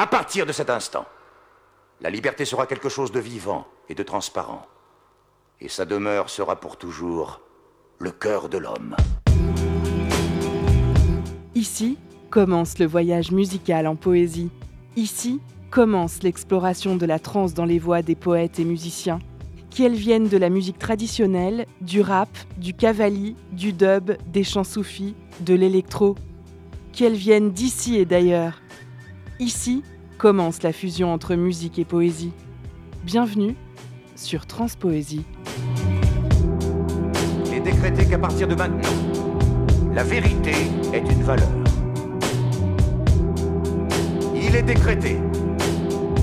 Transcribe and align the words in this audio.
À 0.00 0.06
partir 0.06 0.46
de 0.46 0.52
cet 0.52 0.70
instant, 0.70 1.06
la 2.00 2.08
liberté 2.08 2.44
sera 2.44 2.68
quelque 2.68 2.88
chose 2.88 3.10
de 3.10 3.18
vivant 3.18 3.66
et 3.88 3.96
de 3.96 4.04
transparent. 4.04 4.64
Et 5.60 5.68
sa 5.68 5.86
demeure 5.86 6.30
sera 6.30 6.54
pour 6.54 6.76
toujours 6.76 7.40
le 7.98 8.12
cœur 8.12 8.48
de 8.48 8.58
l'homme. 8.58 8.94
Ici 11.56 11.98
commence 12.30 12.78
le 12.78 12.86
voyage 12.86 13.32
musical 13.32 13.88
en 13.88 13.96
poésie. 13.96 14.50
Ici 14.94 15.40
commence 15.68 16.22
l'exploration 16.22 16.94
de 16.94 17.04
la 17.04 17.18
trance 17.18 17.52
dans 17.52 17.64
les 17.64 17.80
voix 17.80 18.02
des 18.02 18.14
poètes 18.14 18.60
et 18.60 18.64
musiciens, 18.64 19.18
qu'elles 19.68 19.96
viennent 19.96 20.28
de 20.28 20.38
la 20.38 20.48
musique 20.48 20.78
traditionnelle, 20.78 21.66
du 21.80 22.02
rap, 22.02 22.28
du 22.56 22.72
cavali, 22.72 23.34
du 23.50 23.72
dub, 23.72 24.12
des 24.28 24.44
chants 24.44 24.62
soufis, 24.62 25.16
de 25.40 25.54
l'électro, 25.54 26.14
qu'elles 26.92 27.16
viennent 27.16 27.50
d'ici 27.50 27.96
et 27.96 28.04
d'ailleurs. 28.04 28.60
Ici 29.40 29.84
commence 30.18 30.64
la 30.64 30.72
fusion 30.72 31.12
entre 31.12 31.36
musique 31.36 31.78
et 31.78 31.84
poésie. 31.84 32.32
Bienvenue 33.04 33.54
sur 34.16 34.46
Transpoésie. 34.46 35.24
Il 37.46 37.54
est 37.54 37.60
décrété 37.60 38.04
qu'à 38.04 38.18
partir 38.18 38.48
de 38.48 38.56
maintenant, 38.56 38.90
la 39.94 40.02
vérité 40.02 40.54
est 40.92 41.08
une 41.08 41.22
valeur. 41.22 41.48
Il 44.34 44.56
est 44.56 44.62
décrété 44.64 45.18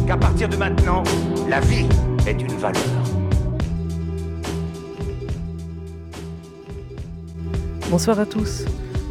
qu'à 0.06 0.18
partir 0.18 0.50
de 0.50 0.58
maintenant, 0.58 1.02
la 1.48 1.62
vie 1.62 1.88
est 2.28 2.42
une 2.42 2.58
valeur. 2.58 2.84
Bonsoir 7.90 8.20
à 8.20 8.26
tous. 8.26 8.66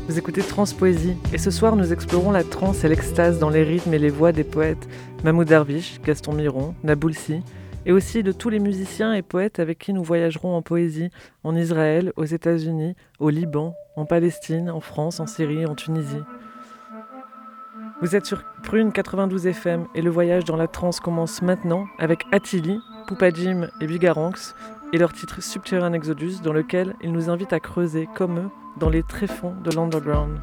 Vous 0.06 0.18
écoutez 0.18 0.42
Transpoésie 0.42 1.16
et 1.32 1.38
ce 1.38 1.50
soir 1.50 1.76
nous 1.76 1.94
explorons 1.94 2.30
la 2.30 2.44
trance 2.44 2.84
et 2.84 2.88
l'extase 2.88 3.38
dans 3.38 3.48
les 3.48 3.62
rythmes 3.62 3.94
et 3.94 3.98
les 3.98 4.10
voix 4.10 4.32
des 4.32 4.44
poètes 4.44 4.86
Mahmoud 5.24 5.48
Darwish, 5.48 5.98
Gaston 6.02 6.34
Miron, 6.34 6.74
Naboulsi 6.84 7.40
et 7.86 7.92
aussi 7.92 8.22
de 8.22 8.30
tous 8.30 8.50
les 8.50 8.58
musiciens 8.58 9.14
et 9.14 9.22
poètes 9.22 9.60
avec 9.60 9.78
qui 9.78 9.94
nous 9.94 10.04
voyagerons 10.04 10.54
en 10.54 10.60
poésie 10.60 11.08
en 11.42 11.56
Israël, 11.56 12.12
aux 12.16 12.24
États-Unis, 12.24 12.96
au 13.18 13.30
Liban, 13.30 13.74
en 13.96 14.04
Palestine, 14.04 14.70
en 14.70 14.80
France, 14.80 15.20
en 15.20 15.26
Syrie, 15.26 15.64
en 15.64 15.74
Tunisie. 15.74 16.22
Vous 18.02 18.14
êtes 18.14 18.26
sur 18.26 18.44
Prune 18.62 18.92
92 18.92 19.46
FM 19.46 19.86
et 19.94 20.02
le 20.02 20.10
voyage 20.10 20.44
dans 20.44 20.56
la 20.56 20.68
trance 20.68 21.00
commence 21.00 21.40
maintenant 21.40 21.86
avec 21.98 22.24
Attili, 22.30 22.78
Poupa 23.06 23.30
Jim 23.30 23.68
et 23.80 23.86
Bigaranx 23.86 24.54
et 24.94 24.98
leur 24.98 25.12
titre 25.12 25.42
Subterranean 25.42 25.92
Exodus 25.92 26.36
dans 26.40 26.52
lequel 26.52 26.94
ils 27.02 27.10
nous 27.10 27.28
invitent 27.28 27.52
à 27.52 27.58
creuser 27.58 28.08
comme 28.14 28.38
eux 28.38 28.50
dans 28.78 28.88
les 28.88 29.02
tréfonds 29.02 29.56
de 29.64 29.72
l'underground. 29.74 30.38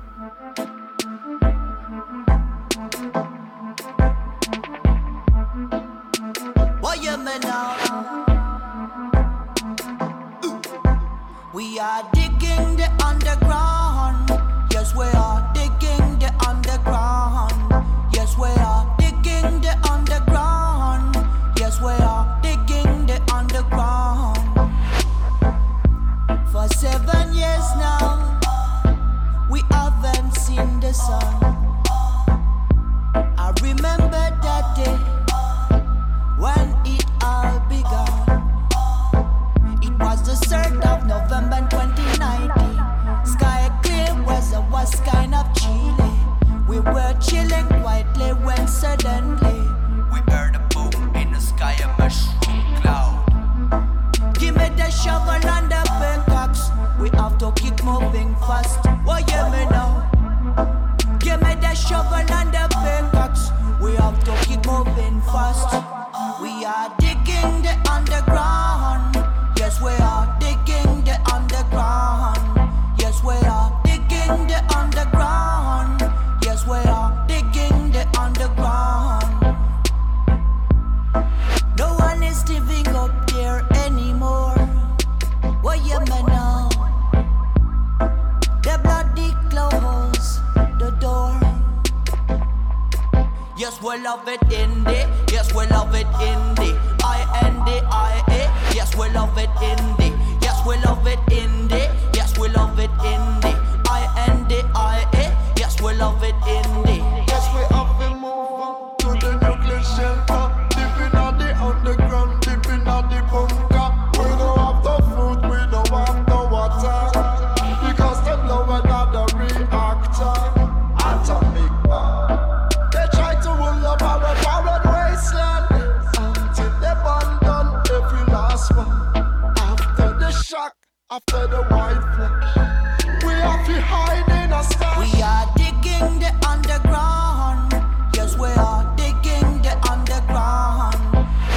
After 131.12 131.46
the 131.48 131.62
white 131.64 132.00
flash. 132.16 133.06
We 133.26 133.34
have 133.34 133.66
to 133.68 133.82
hide 133.82 134.30
in 134.44 134.54
a 134.54 134.64
stash. 134.64 134.98
We 134.98 135.22
are 135.22 135.46
digging 135.60 136.20
the 136.24 136.32
underground. 136.48 137.74
Yes, 138.16 138.38
we 138.38 138.48
are 138.48 138.88
digging 138.96 139.62
the 139.62 139.76
underground. 139.92 140.96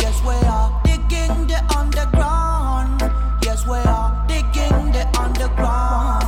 Yes, 0.03 0.19
we 0.27 0.35
are 0.51 0.71
digging 0.83 1.47
the 1.47 1.61
underground. 1.79 2.99
Yes, 3.45 3.65
we 3.65 3.79
are 3.79 4.11
digging 4.27 4.91
the 4.91 5.07
underground. 5.23 6.25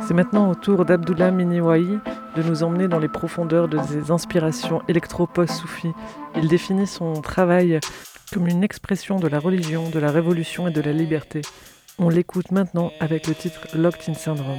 C'est 0.00 0.14
maintenant 0.14 0.48
au 0.48 0.54
tour 0.54 0.86
d'Abdullah 0.86 1.30
Miniwayi 1.30 2.00
de 2.38 2.42
nous 2.48 2.62
emmener 2.62 2.86
dans 2.86 3.00
les 3.00 3.08
profondeurs 3.08 3.66
de 3.66 3.78
ses 3.82 4.12
inspirations 4.12 4.80
électro-post-soufis. 4.86 5.92
Il 6.36 6.46
définit 6.46 6.86
son 6.86 7.14
travail 7.14 7.80
comme 8.32 8.46
une 8.46 8.62
expression 8.62 9.16
de 9.16 9.26
la 9.26 9.40
religion, 9.40 9.90
de 9.90 9.98
la 9.98 10.12
révolution 10.12 10.68
et 10.68 10.70
de 10.70 10.80
la 10.80 10.92
liberté. 10.92 11.42
On 11.98 12.08
l'écoute 12.08 12.52
maintenant 12.52 12.92
avec 13.00 13.26
le 13.26 13.34
titre 13.34 13.66
Locked 13.74 14.08
in 14.08 14.14
Syndrome. 14.14 14.58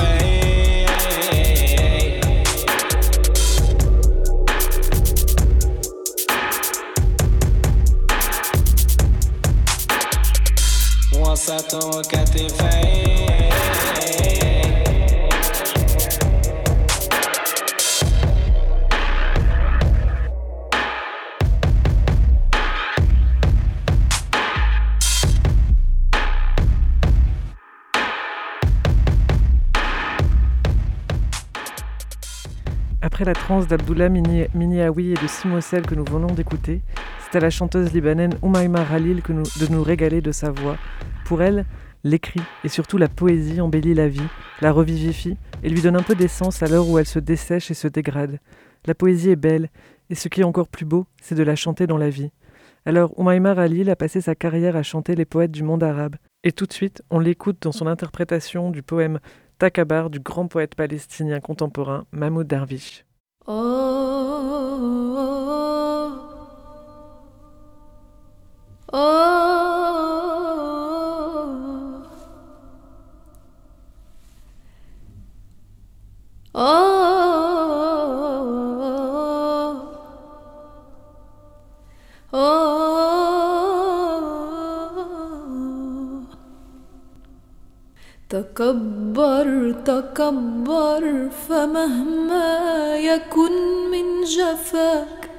Après 33.21 33.33
la 33.35 33.39
transe 33.39 33.67
d'Abdullah 33.67 34.09
Mini- 34.09 34.47
Miniaoui 34.55 35.11
et 35.11 35.13
de 35.13 35.27
Simosel 35.27 35.85
que 35.85 35.93
nous 35.93 36.05
venons 36.05 36.33
d'écouter, 36.33 36.81
c'est 37.19 37.37
à 37.37 37.39
la 37.39 37.51
chanteuse 37.51 37.93
libanaine 37.93 38.33
Oumaima 38.41 38.83
Khalil 38.83 39.21
que 39.21 39.31
nous- 39.31 39.43
de 39.43 39.71
nous 39.71 39.83
régaler 39.83 40.21
de 40.21 40.31
sa 40.31 40.49
voix. 40.49 40.75
Pour 41.25 41.43
elle, 41.43 41.65
l'écrit 42.03 42.41
et 42.63 42.67
surtout 42.67 42.97
la 42.97 43.07
poésie 43.07 43.61
embellit 43.61 43.93
la 43.93 44.07
vie, 44.07 44.27
la 44.59 44.71
revivifie 44.71 45.37
et 45.61 45.69
lui 45.69 45.83
donne 45.83 45.97
un 45.97 46.01
peu 46.01 46.15
d'essence 46.15 46.63
à 46.63 46.67
l'heure 46.67 46.89
où 46.89 46.97
elle 46.97 47.05
se 47.05 47.19
dessèche 47.19 47.69
et 47.69 47.75
se 47.75 47.87
dégrade. 47.87 48.39
La 48.87 48.95
poésie 48.95 49.29
est 49.29 49.35
belle 49.35 49.69
et 50.09 50.15
ce 50.15 50.27
qui 50.27 50.41
est 50.41 50.43
encore 50.45 50.67
plus 50.67 50.85
beau, 50.85 51.05
c'est 51.21 51.35
de 51.35 51.43
la 51.43 51.55
chanter 51.55 51.85
dans 51.85 51.99
la 51.99 52.09
vie. 52.09 52.31
Alors 52.87 53.13
Oumaima 53.19 53.53
Khalil 53.53 53.91
a 53.91 53.95
passé 53.95 54.21
sa 54.21 54.33
carrière 54.33 54.75
à 54.75 54.81
chanter 54.81 55.13
les 55.13 55.25
poètes 55.25 55.51
du 55.51 55.61
monde 55.61 55.83
arabe. 55.83 56.15
Et 56.43 56.53
tout 56.53 56.65
de 56.65 56.73
suite, 56.73 57.03
on 57.11 57.19
l'écoute 57.19 57.61
dans 57.61 57.71
son 57.71 57.85
interprétation 57.85 58.71
du 58.71 58.81
poème 58.81 59.19
Takabar 59.59 60.09
du 60.09 60.19
grand 60.19 60.47
poète 60.47 60.73
palestinien 60.73 61.39
contemporain 61.39 62.05
Mahmoud 62.11 62.47
Darwish. 62.47 63.05
Oh, 63.47 63.53
oh, 68.93 68.93
oh. 68.93 69.41
oh. 76.53 77.20
تكبر 88.31 89.75
تكبر 89.85 91.29
فمهما 91.49 92.47
يكن 92.97 93.51
من 93.91 94.23
جفاك 94.23 95.29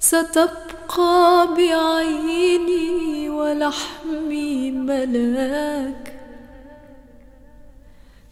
ستبقى 0.00 1.48
بعيني 1.56 3.30
ولحمي 3.30 4.70
ملاك 4.70 6.14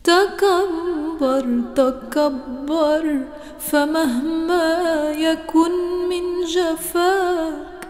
تكبر 0.04 1.62
تكبر 1.76 3.20
فمهما 3.58 5.10
يكن 5.10 5.72
من 6.08 6.44
جفاك 6.44 7.88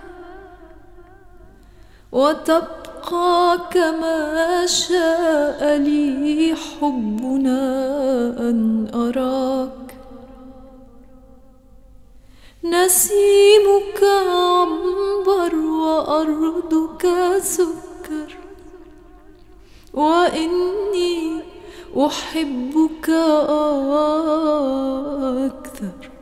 وتبقى 2.12 2.77
كما 3.72 4.66
شاء 4.66 5.76
لي 5.76 6.54
حبنا 6.54 7.60
أن 8.40 8.88
أراك. 8.94 9.96
نسيمك 12.64 14.04
عنبر 14.04 15.56
وأرضك 15.56 17.08
سكر. 17.38 18.36
وإني 19.94 21.42
أحبك 21.96 23.10
أكثر. 25.46 26.17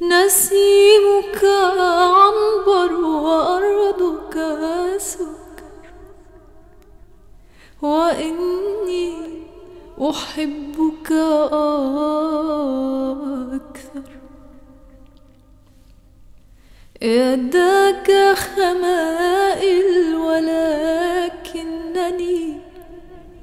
نسيمك 0.00 1.44
عنبر 1.78 2.92
وأرضك 3.04 4.34
سكر 4.98 5.84
وإني 7.82 9.16
أحبك 10.00 11.12
أكثر. 13.52 14.10
يداك 17.02 18.36
خمائل 18.36 20.14
ولكنني 20.14 21.60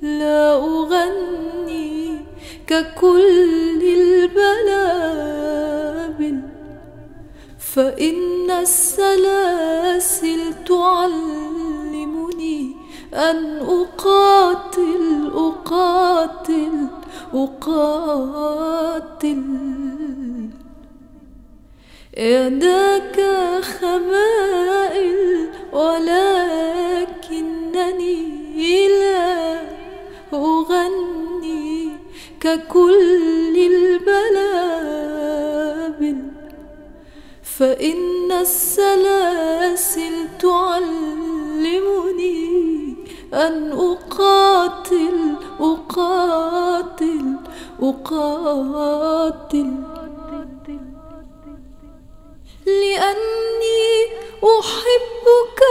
لا 0.01 0.53
أغني 0.53 2.19
ككل 2.67 3.83
البلابل 3.83 5.17
فإن 7.59 8.51
السلاسل 8.51 10.39
تعلمني 10.67 11.97
أن 13.13 13.57
أقاتل 13.57 15.31
أقاتل 15.35 16.87
أقاتل. 17.33 18.47
يداك 22.17 23.21
خمائل 23.61 25.49
ولكنني 25.73 26.17
لا 28.87 29.26
ككل 32.47 33.55
البلابل 33.71 34.47
فإن 37.43 38.31
السلاسل 38.31 40.13
تعلمني 40.39 41.87
أن 43.33 43.71
أقاتل 43.71 45.35
أقاتل 45.59 47.35
أقاتل. 47.81 49.73
لأني 52.65 53.87
أحبك 54.43 55.61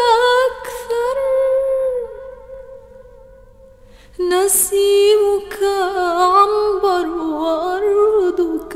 نسيمك 4.33 5.62
عنبر 5.97 7.09
وأرضك 7.09 8.75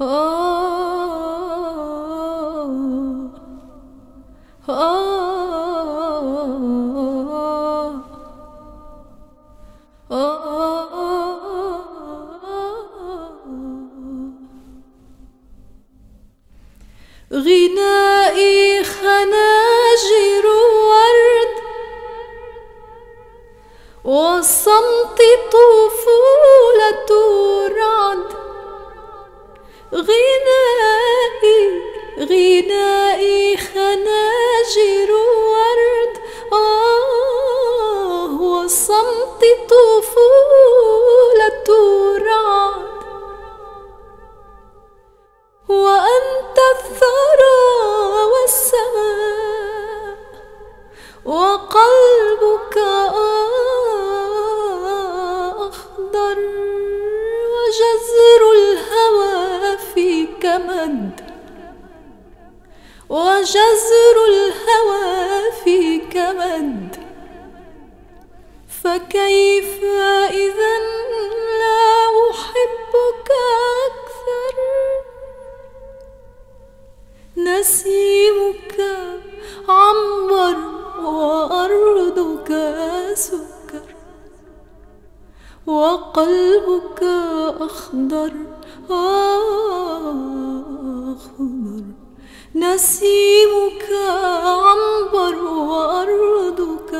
آه. 0.00 0.43
والصمت 24.14 25.20
طفولة 25.52 27.10
رعد 27.68 28.30
غنائي 29.94 31.60
غنائي 32.18 33.56
خناجر 33.56 35.10
ورد. 35.52 36.14
آه 36.52 38.28
والصمت 38.40 39.42
طفولة 39.70 40.98
رعد 42.18 43.00
وأنت 45.68 46.58
الثرى 46.74 47.62
والسماء. 48.32 49.93
وقلبك 51.24 52.78
أخضر 55.68 56.38
وجزر 57.54 58.42
الهوى 58.52 59.78
في 59.94 60.26
كمد. 60.26 61.20
وجزر 63.08 64.16
الهوى 64.28 65.52
في 65.64 65.98
كمد. 65.98 66.96
فكيف 68.82 69.84
إذا 70.30 70.78
لا 71.58 72.30
أحبك 72.30 73.30
أكثر؟ 73.86 74.54
نسيمك 77.36 78.74
عنبر 79.68 80.83
وأرضك 81.04 82.50
سكر 83.14 83.94
وقلبك 85.66 87.02
أخضر. 87.60 88.32
أخضر. 91.14 91.84
نسيمك 92.54 93.90
عنبر 94.66 95.36
وأرضك 95.44 96.92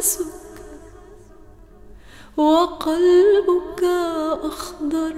سكر 0.00 0.78
وقلبك 2.36 3.84
أخضر. 4.42 5.16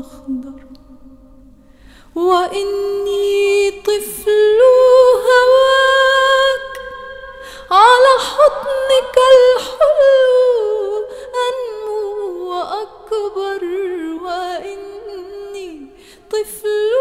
أخضر. 0.00 0.65
وإني 2.16 3.70
طفل 3.70 4.60
هواك. 5.26 6.74
على 7.70 8.12
حضنك 8.18 9.16
الحلو 9.36 11.06
أنمو 11.46 12.04
وأكبر 12.50 13.62
وإني 14.24 15.70
طفل 16.30 16.92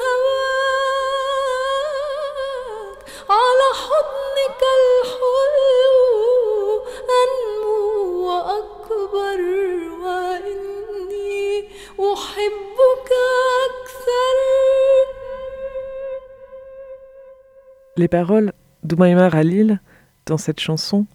هواك. 0.00 1.30
على 3.30 3.68
حضنك 3.84 4.62
الحلو 4.80 5.88
أنمو 7.22 7.76
وأكبر 8.26 9.40
وإني 10.02 10.77
Les 17.98 18.06
paroles 18.06 18.52
d'Oumaymar 18.84 19.34
Halil 19.34 19.80
dans 20.26 20.38
cette 20.38 20.60
chanson 20.60 21.06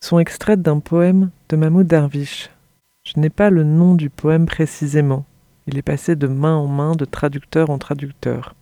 sont 0.00 0.18
extraites 0.18 0.60
d'un 0.60 0.78
poème 0.78 1.30
de 1.48 1.56
Mahmoud 1.56 1.86
Darwish. 1.86 2.50
Je 3.02 3.18
n'ai 3.18 3.30
pas 3.30 3.48
le 3.48 3.64
nom 3.64 3.94
du 3.94 4.10
poème 4.10 4.44
précisément. 4.44 5.24
Il 5.66 5.78
est 5.78 5.82
passé 5.82 6.16
de 6.16 6.26
main 6.26 6.54
en 6.54 6.66
main, 6.66 6.92
de 6.92 7.06
traducteur 7.06 7.70
en 7.70 7.78
traducteur. 7.78 8.54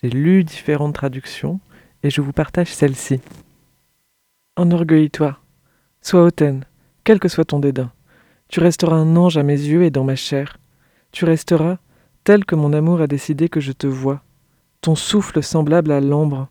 J'ai 0.00 0.08
lu 0.08 0.44
différentes 0.44 0.94
traductions 0.94 1.60
et 2.02 2.08
je 2.08 2.22
vous 2.22 2.32
partage 2.32 2.72
celle-ci. 2.74 3.20
Enorgueillis-toi, 4.56 5.38
sois 6.00 6.24
hautaine, 6.24 6.64
quel 7.04 7.20
que 7.20 7.28
soit 7.28 7.44
ton 7.44 7.58
dédain. 7.58 7.92
Tu 8.48 8.60
resteras 8.60 8.96
un 8.96 9.16
ange 9.16 9.36
à 9.36 9.42
mes 9.42 9.58
yeux 9.58 9.82
et 9.84 9.90
dans 9.90 10.04
ma 10.04 10.16
chair. 10.16 10.58
Tu 11.12 11.24
resteras 11.24 11.78
tel 12.24 12.44
que 12.44 12.54
mon 12.54 12.72
amour 12.72 13.00
a 13.00 13.06
décidé 13.06 13.48
que 13.48 13.60
je 13.60 13.72
te 13.72 13.86
vois. 13.86 14.22
Ton 14.80 14.94
souffle 14.94 15.42
semblable 15.42 15.92
à 15.92 16.00
l'ambre, 16.00 16.48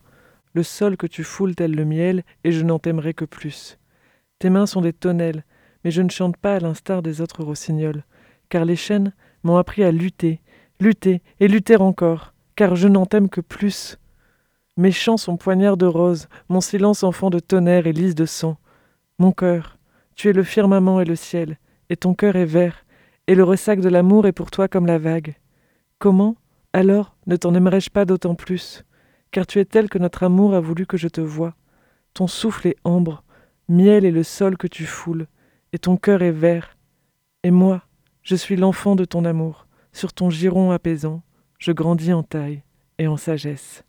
le 0.54 0.64
sol 0.64 0.98
que 0.98 1.08
tu 1.08 1.24
foules 1.24 1.56
tel 1.56 1.72
le 1.72 1.86
miel, 1.86 2.24
et 2.44 2.52
je 2.52 2.64
n'en 2.64 2.80
t'aimerai 2.80 3.14
que 3.14 3.26
plus. 3.26 3.78
Tes 4.40 4.50
mains 4.50 4.66
sont 4.66 4.82
des 4.82 4.94
tonnelles, 4.94 5.44
mais 5.84 5.92
je 5.92 6.02
ne 6.02 6.10
chante 6.10 6.38
pas 6.38 6.56
à 6.56 6.60
l'instar 6.60 7.02
des 7.02 7.22
autres 7.22 7.44
rossignols, 7.44 8.04
car 8.50 8.66
les 8.66 8.76
chênes 8.76 9.14
m'ont 9.44 9.58
appris 9.58 9.84
à 9.84 9.92
lutter, 9.92 10.42
lutter 10.80 11.22
et 11.40 11.48
lutter 11.48 11.76
encore, 11.78 12.34
car 12.56 12.76
je 12.76 12.88
n'en 12.88 13.06
t'aime 13.06 13.30
que 13.30 13.42
plus. 13.42 13.98
Mes 14.78 14.92
chants 14.92 15.18
sont 15.18 15.38
poignards 15.38 15.78
de 15.78 15.86
rose, 15.86 16.28
mon 16.50 16.62
silence 16.62 17.04
enfant 17.04 17.30
de 17.30 17.40
tonnerre 17.40 17.88
et 17.88 17.94
lys 17.94 18.16
de 18.16 18.26
sang. 18.26 18.58
Mon 19.20 19.32
cœur, 19.32 19.78
tu 20.16 20.30
es 20.30 20.34
le 20.34 20.44
firmament 20.44 21.02
et 21.02 21.06
le 21.06 21.16
ciel, 21.16 21.58
et 21.94 21.96
ton 21.96 22.16
cœur 22.16 22.36
est 22.36 22.46
vert, 22.46 22.84
et 23.28 23.36
le 23.36 23.44
ressac 23.46 23.80
de 23.80 23.88
l'amour 23.88 24.26
est 24.28 24.34
pour 24.34 24.52
toi 24.52 24.68
comme 24.68 24.88
la 24.88 24.98
vague. 24.98 25.36
Comment, 26.00 26.36
alors, 26.74 27.16
ne 27.28 27.36
t'en 27.36 27.54
aimerais-je 27.54 27.92
pas 27.92 28.04
d'autant 28.04 28.36
plus 28.36 28.84
car 29.34 29.48
tu 29.48 29.60
es 29.60 29.66
tel 29.66 29.90
que 29.90 29.98
notre 29.98 30.24
amour 30.24 30.54
a 30.54 30.62
voulu 30.62 30.86
que 30.86 30.96
je 30.96 31.10
te 31.10 31.20
voie. 31.20 31.56
Ton 32.14 32.28
souffle 32.28 32.68
est 32.68 32.78
ambre, 32.86 33.24
miel 33.68 34.06
est 34.06 34.12
le 34.12 34.24
sol 34.24 34.56
que 34.58 34.68
tu 34.68 34.86
foules, 34.86 35.28
et 35.74 35.80
ton 35.80 35.98
cœur 35.98 36.22
est 36.22 36.32
vert. 36.32 36.78
Et 37.44 37.52
moi, 37.52 37.82
je 38.22 38.36
suis 38.36 38.56
l'enfant 38.56 38.96
de 38.96 39.04
ton 39.04 39.26
amour, 39.26 39.68
sur 39.92 40.14
ton 40.14 40.30
giron 40.30 40.72
apaisant, 40.72 41.24
je 41.58 41.72
grandis 41.72 42.14
en 42.14 42.24
taille 42.24 42.62
et 43.00 43.08
en 43.08 43.18
sagesse. 43.18 43.84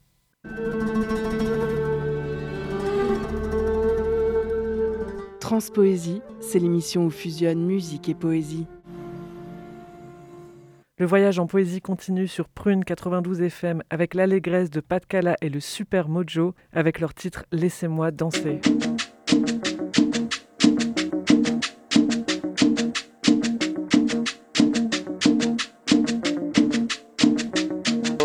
Transpoésie, 5.55 6.21
c'est 6.41 6.59
l'émission 6.59 7.07
où 7.07 7.11
fusionnent 7.11 7.65
musique 7.65 8.09
et 8.09 8.15
poésie. 8.15 8.67
Le 10.99 11.07
voyage 11.07 11.39
en 11.39 11.47
poésie 11.47 11.81
continue 11.81 12.27
sur 12.27 12.49
Prune 12.49 12.85
92 12.85 13.41
FM 13.41 13.81
avec 13.89 14.15
l'allégresse 14.15 14.69
de 14.69 14.81
Pat 14.81 15.07
Cala 15.07 15.37
et 15.41 15.49
le 15.49 15.61
super 15.61 16.09
Mojo 16.09 16.57
avec 16.73 16.99
leur 16.99 17.15
titre 17.15 17.45
Laissez-moi 17.53 18.11
danser. 18.11 18.63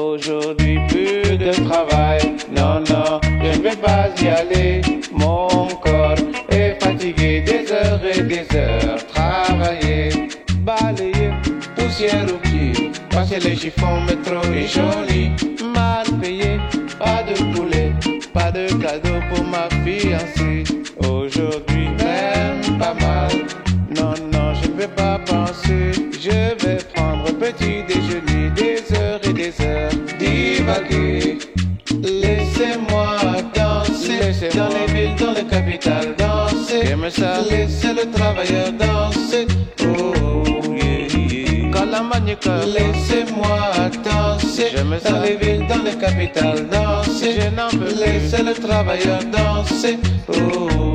Aujourd'hui 0.02 0.80
plus 0.88 1.38
de 1.38 1.64
travail, 1.64 2.38
non 2.58 2.80
non, 2.80 3.22
je 3.24 3.56
ne 3.56 3.62
vais 3.62 3.76
pas 3.76 4.10
y 4.20 4.28
aller. 4.30 4.88
Des 13.30 13.38
heures. 13.38 13.38
Travailler, 13.38 13.38
balayer, 13.38 13.38
poussière 13.38 13.38
au 13.38 13.38
pied, 13.38 13.38
passer 13.38 13.38
Et 13.38 13.40
le 13.40 13.56
chiffon 13.56 14.02
métro 14.02 14.42
est 14.54 14.68
joli, 14.68 15.32
mal 15.74 16.06
payé, 16.22 16.60
pas 16.98 17.24
de 17.24 17.54
poulet, 17.54 17.94
pas 18.34 18.52
de 18.52 18.68
cadeau 18.82 19.20
pour 19.30 19.46
ma 19.46 19.70
fiancée. 19.84 20.64
Aujourd'hui 20.98 21.90
même 21.98 22.78
pas 22.78 22.94
mal. 22.96 23.32
Non, 23.96 24.14
non, 24.32 24.54
je 24.56 24.70
ne 24.70 24.78
vais 24.78 24.88
pas 24.88 25.20
penser. 25.20 25.92
Je 26.12 26.66
vais 26.66 26.78
prendre 26.96 27.26
petit 27.38 27.84
déjeuner, 27.88 28.50
des 28.56 28.82
heures 28.98 29.20
et 29.24 29.34
des 29.34 29.62
heures, 29.62 29.92
divaguer. 30.20 31.38
Laissez-moi 32.02 33.18
danser 33.54 34.50
dans 34.56 34.70
les 34.70 34.94
villes, 34.94 35.16
dans 35.20 35.34
les 35.34 35.46
capitales, 35.46 36.16
danser. 36.18 36.96
Laissez 37.50 37.94
le 37.94 38.12
travailleur 38.12 38.72
Laissez-moi 42.46 43.89
danser. 44.03 44.67
J'aime 44.75 44.98
ça, 45.01 45.12
dans 45.12 45.22
les 45.22 45.36
villes, 45.36 45.67
dans 45.67 45.84
les 45.84 45.98
capitales, 45.98 46.67
danser. 46.69 47.39
Je 47.41 47.55
n'en 47.55 47.69
peux 47.69 47.93
laisser 47.93 48.43
le 48.43 48.53
travailleur 48.53 49.19
danser. 49.31 50.00
Oh. 50.27 50.88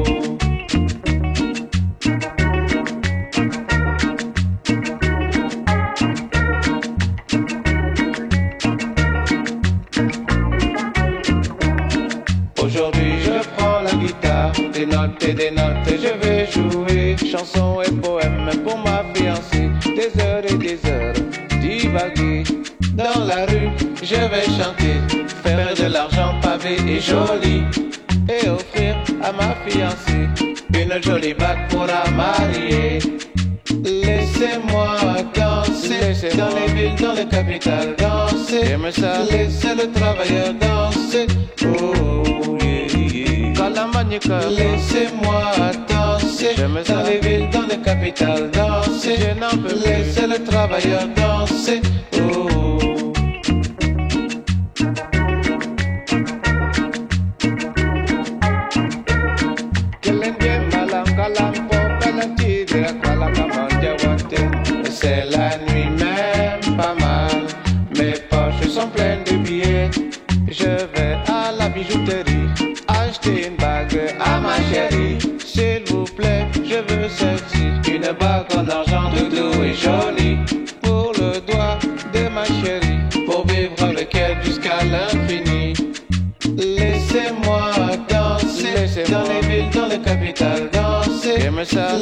Laissez-moi 87.14 87.70
danser 88.08 89.04
dans 89.08 89.22
les 89.22 89.40
villes, 89.46 89.70
dans 89.72 89.86
les 89.86 90.00
capitales, 90.00 90.68
danser. 90.72 91.48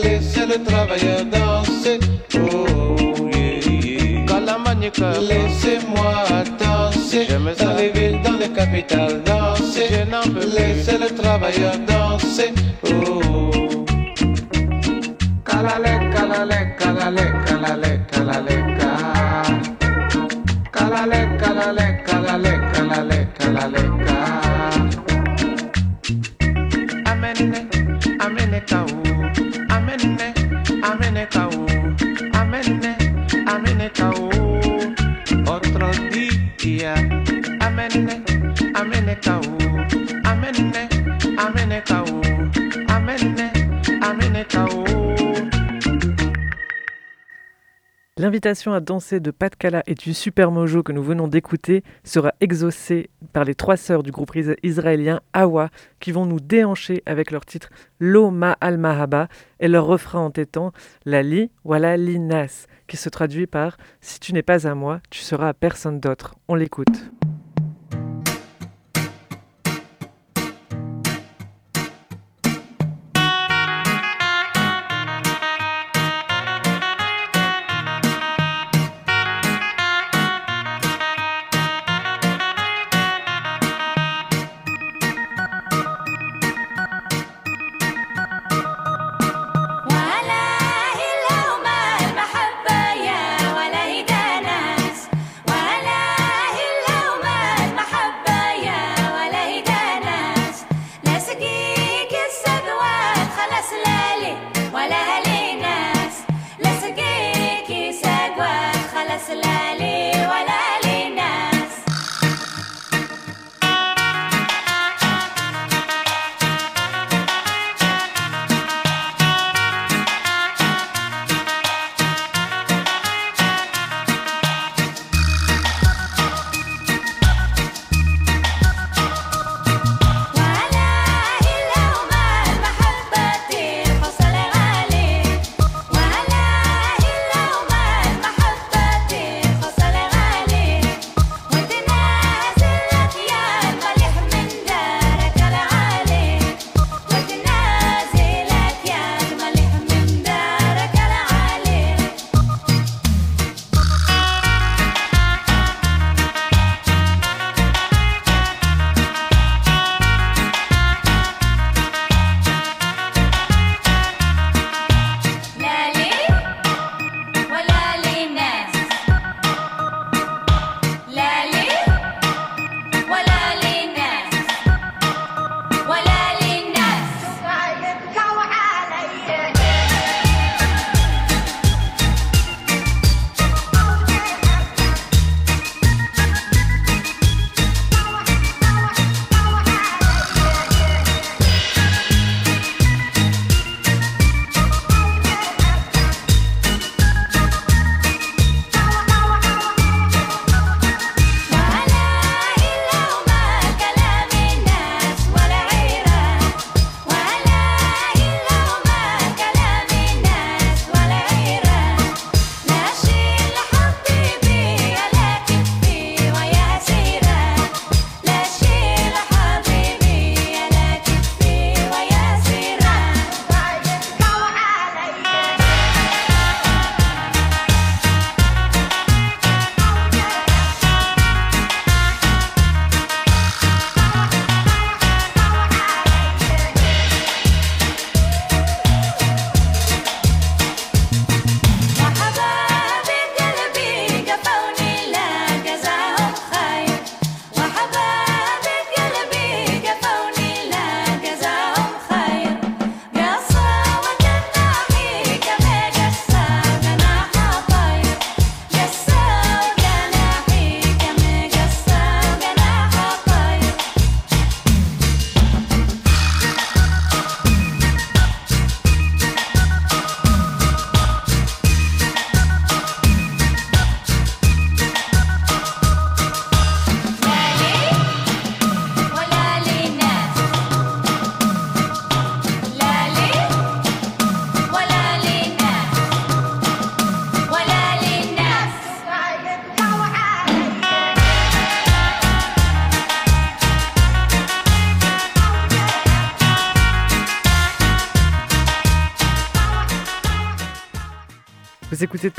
Laissez 0.02 0.46
le 0.46 0.64
travailleur 0.64 1.26
danser. 1.26 2.00
Oh, 2.34 3.28
yeah, 3.30 3.60
yeah. 3.68 4.24
Laissez-moi 5.20 6.24
danser. 6.58 7.26
Dans 7.26 7.74
les 7.76 7.90
villes, 7.90 8.20
dans 8.24 8.38
les 8.38 8.48
capitales, 8.48 9.22
danser. 9.22 9.88
Laisser 10.56 10.96
le 10.96 11.14
travailleur 11.14 11.74
danser. 11.86 12.54
Oh. 12.86 13.21
L'invitation 48.52 48.74
à 48.74 48.80
danser 48.80 49.18
de 49.18 49.30
Pat 49.30 49.56
Kala 49.56 49.82
et 49.86 49.94
du 49.94 50.12
Super 50.12 50.50
Mojo 50.50 50.82
que 50.82 50.92
nous 50.92 51.02
venons 51.02 51.26
d'écouter 51.26 51.82
sera 52.04 52.34
exaucée 52.42 53.08
par 53.32 53.44
les 53.44 53.54
trois 53.54 53.78
sœurs 53.78 54.02
du 54.02 54.10
groupe 54.10 54.36
is- 54.36 54.54
israélien 54.62 55.20
Awa 55.32 55.70
qui 56.00 56.12
vont 56.12 56.26
nous 56.26 56.38
déhancher 56.38 57.02
avec 57.06 57.30
leur 57.30 57.46
titre 57.46 57.70
Lo 57.98 58.30
Ma 58.30 58.58
Al 58.60 58.76
Mahaba 58.76 59.28
et 59.58 59.68
leur 59.68 59.86
refrain 59.86 60.20
entêtant 60.20 60.72
La 61.06 61.22
Li 61.22 61.50
Wala 61.64 61.96
Li 61.96 62.18
Nas 62.18 62.66
qui 62.88 62.98
se 62.98 63.08
traduit 63.08 63.46
par 63.46 63.78
Si 64.02 64.20
tu 64.20 64.34
n'es 64.34 64.42
pas 64.42 64.66
à 64.68 64.74
moi, 64.74 65.00
tu 65.08 65.20
seras 65.20 65.48
à 65.48 65.54
personne 65.54 65.98
d'autre. 65.98 66.34
On 66.46 66.54
l'écoute. 66.54 67.10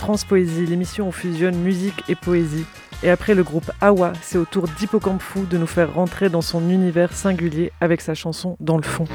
Transpoésie, 0.03 0.65
l'émission 0.65 1.07
où 1.07 1.11
fusionne 1.13 1.55
musique 1.55 2.03
et 2.09 2.15
poésie. 2.15 2.65
Et 3.03 3.09
après 3.09 3.35
le 3.35 3.41
groupe 3.41 3.71
Awa, 3.79 4.11
c'est 4.21 4.37
au 4.37 4.43
tour 4.43 4.65
d'Hippocampe 4.77 5.21
Fou 5.21 5.45
de 5.45 5.57
nous 5.57 5.65
faire 5.65 5.93
rentrer 5.93 6.27
dans 6.27 6.41
son 6.41 6.69
univers 6.69 7.13
singulier 7.13 7.71
avec 7.79 8.01
sa 8.01 8.13
chanson 8.13 8.57
Dans 8.59 8.75
le 8.75 8.83
fond. 8.83 9.05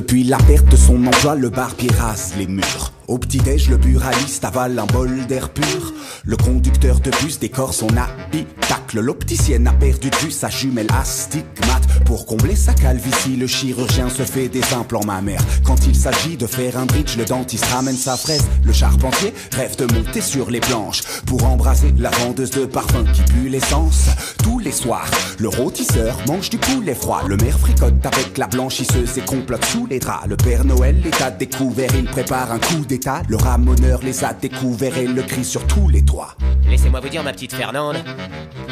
Depuis 0.00 0.24
la 0.24 0.38
perte 0.38 0.66
de 0.70 0.76
son 0.76 1.04
emploi, 1.04 1.34
le 1.34 1.50
barbier 1.50 1.90
rase 1.90 2.32
les 2.38 2.46
murs. 2.46 2.90
Au 3.06 3.18
petit-déj, 3.18 3.68
le 3.68 3.76
buraliste 3.76 4.44
avale 4.44 4.78
un 4.78 4.86
bol 4.86 5.26
d'air 5.26 5.50
pur. 5.50 5.92
Le 6.24 6.36
conducteur 6.36 7.00
de 7.00 7.10
bus 7.20 7.38
décore 7.38 7.74
son 7.74 7.88
habitacle. 7.88 9.00
L'opticienne 9.00 9.66
a 9.66 9.72
perdu 9.72 10.10
vue 10.22 10.30
sa 10.30 10.48
jumelle 10.48 10.86
astigmate. 10.98 12.04
Pour 12.04 12.24
combler 12.24 12.54
sa 12.54 12.72
calvitie, 12.72 13.36
le 13.36 13.48
chirurgien 13.48 14.08
se 14.08 14.22
fait 14.22 14.48
des 14.48 14.62
implants 14.74 15.04
mammaires. 15.04 15.44
Quand 15.64 15.86
il 15.86 15.94
s'agit 15.94 16.36
de 16.36 16.46
faire 16.46 16.78
un 16.78 16.86
bridge, 16.86 17.16
le 17.16 17.24
dentiste 17.24 17.64
ramène 17.66 17.96
sa 17.96 18.16
fraise. 18.16 18.46
Le 18.64 18.72
charpentier 18.72 19.34
rêve 19.52 19.76
de 19.76 19.92
monter 19.92 20.20
sur 20.20 20.48
les 20.48 20.60
planches 20.60 21.02
pour 21.26 21.44
embraser 21.44 21.92
la 21.98 22.10
vendeuse 22.10 22.50
de 22.50 22.64
parfum 22.64 23.04
qui 23.12 23.22
pue 23.22 23.48
l'essence. 23.48 24.06
Tous 24.42 24.60
les 24.60 24.72
soirs, 24.72 25.10
le 25.38 25.48
rôtisseur 25.48 26.16
mange 26.28 26.48
du 26.48 26.58
poulet 26.58 26.94
froid. 26.94 27.22
Le 27.26 27.36
maire 27.36 27.58
fricote 27.58 28.06
avec 28.06 28.38
la 28.38 28.46
blanchisseuse 28.46 29.18
et 29.18 29.22
complote 29.22 29.64
sous 29.64 29.86
les 29.90 29.98
draps. 29.98 30.26
Le 30.26 30.36
Père 30.36 30.64
Noël 30.64 31.02
les 31.02 31.22
a 31.22 31.30
découverts, 31.30 31.94
il 31.94 32.06
prépare 32.06 32.52
un 32.52 32.58
coup 32.58 32.86
d'état. 32.86 33.22
Le 33.28 33.36
ramoneur 33.36 34.00
les 34.02 34.24
a 34.24 34.32
découverts 34.32 34.96
et 34.96 35.06
le 35.06 35.22
crie 35.22 35.44
sur 35.44 35.66
tous 35.66 35.88
les 35.88 36.04
toits. 36.04 36.36
Laissez-moi 36.66 37.00
vous 37.00 37.08
dire, 37.08 37.22
ma 37.22 37.32
petite 37.32 37.52
Fernande, 37.52 37.96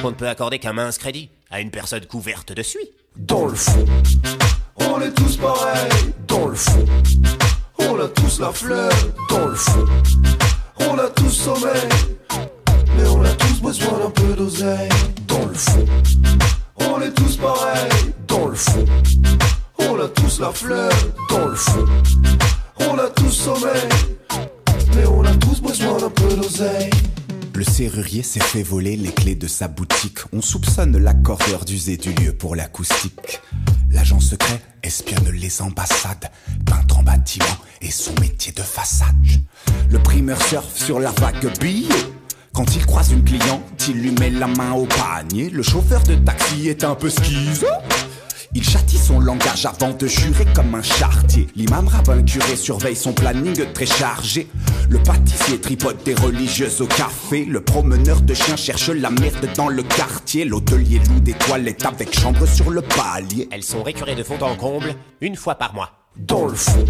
qu'on 0.00 0.10
ne 0.10 0.14
peut 0.14 0.28
accorder 0.28 0.58
qu'un 0.58 0.72
mince 0.72 0.96
crédit 0.96 1.28
à 1.50 1.60
une 1.60 1.70
personne 1.70 2.06
couverte 2.06 2.52
de 2.52 2.62
suie. 2.62 2.90
Dans 3.16 3.46
le 3.46 3.54
fond, 3.54 3.84
on 4.76 5.00
est 5.00 5.12
tous 5.12 5.36
pareils. 5.36 5.90
Dans 6.26 6.46
le 6.46 6.54
fond, 6.54 6.84
on 7.80 8.00
a 8.00 8.08
tous 8.08 8.40
la 8.40 8.52
fleur. 8.52 8.92
Dans 9.28 9.48
le 9.48 9.54
fond, 9.56 9.84
on 10.88 10.98
a 10.98 11.08
tous 11.08 11.30
sommeil. 11.30 11.88
Mais 12.96 13.06
on 13.08 13.22
a 13.22 13.30
tous 13.34 13.60
besoin 13.60 13.98
d'un 13.98 14.10
peu 14.10 14.34
d'oseille. 14.34 14.88
Dans 15.26 15.46
le 15.46 15.54
fond, 15.54 15.84
on 16.78 17.00
est 17.00 17.12
tous 17.12 17.36
pareils. 17.36 18.12
Dans 18.28 18.48
le 18.48 18.54
fond, 18.54 18.84
on 19.80 20.00
a 20.00 20.08
tous 20.08 20.40
la 20.40 20.52
fleur. 20.52 20.92
Dans 21.30 21.46
le 21.46 21.54
fond, 21.54 21.84
on 22.80 22.98
a 22.98 23.08
tous 23.10 23.30
sommeil. 23.30 23.88
Mais 24.94 25.06
on 25.06 25.24
a 25.24 25.34
tous 25.34 25.60
besoin 25.60 25.98
d'un 25.98 26.10
peu 26.10 26.34
d'oseille. 26.34 26.90
Le 27.54 27.64
serrurier 27.64 28.22
s'est 28.22 28.40
fait 28.40 28.62
voler 28.62 28.96
les 28.96 29.10
clés 29.10 29.34
de 29.34 29.48
sa 29.48 29.66
boutique. 29.68 30.18
On 30.32 30.40
soupçonne 30.40 30.96
l'accordeur 30.96 31.64
d'user 31.64 31.96
du 31.96 32.12
lieu 32.12 32.32
pour 32.32 32.54
l'acoustique. 32.54 33.40
L'agent 33.90 34.20
secret 34.20 34.60
espionne 34.82 35.28
les 35.32 35.60
ambassades, 35.62 36.30
peintre 36.64 36.98
en 36.98 37.02
bâtiment 37.02 37.46
et 37.80 37.90
son 37.90 38.12
métier 38.20 38.52
de 38.52 38.62
façade. 38.62 39.14
Le 39.90 39.98
primeur 39.98 40.40
surfe 40.42 40.76
sur 40.76 41.00
la 41.00 41.10
vague 41.10 41.58
billet. 41.58 41.88
Quand 42.52 42.76
il 42.76 42.86
croise 42.86 43.12
une 43.12 43.24
cliente, 43.24 43.62
il 43.88 44.00
lui 44.00 44.12
met 44.12 44.30
la 44.30 44.46
main 44.46 44.72
au 44.72 44.86
panier. 44.86 45.50
Le 45.50 45.62
chauffeur 45.62 46.02
de 46.04 46.14
taxi 46.14 46.68
est 46.68 46.84
un 46.84 46.94
peu 46.94 47.10
schizo. 47.10 47.66
Il 48.54 48.64
châtie 48.64 48.96
son 48.96 49.20
langage 49.20 49.66
avant 49.66 49.90
de 49.90 50.06
jurer 50.06 50.46
comme 50.54 50.74
un 50.74 50.82
chartier. 50.82 51.46
L'imam 51.54 51.86
rabbin 51.86 52.22
curé 52.22 52.56
surveille 52.56 52.96
son 52.96 53.12
planning 53.12 53.72
très 53.74 53.84
chargé. 53.84 54.48
Le 54.88 54.98
pâtissier 54.98 55.60
tripote 55.60 56.02
des 56.04 56.14
religieuses 56.14 56.80
au 56.80 56.86
café. 56.86 57.44
Le 57.44 57.60
promeneur 57.60 58.22
de 58.22 58.32
chiens 58.32 58.56
cherche 58.56 58.88
la 58.88 59.10
merde 59.10 59.48
dans 59.54 59.68
le 59.68 59.82
quartier. 59.82 60.46
L'hôtelier 60.46 60.98
loue 61.10 61.20
des 61.20 61.34
toilettes 61.34 61.84
avec 61.84 62.18
chambre 62.18 62.46
sur 62.46 62.70
le 62.70 62.80
palier. 62.80 63.48
Elles 63.52 63.62
sont 63.62 63.82
récurées 63.82 64.14
de 64.14 64.22
fond 64.22 64.38
en 64.40 64.56
comble 64.56 64.94
une 65.20 65.36
fois 65.36 65.56
par 65.56 65.74
mois. 65.74 65.90
Dans 66.16 66.46
le 66.46 66.54
fond, 66.54 66.84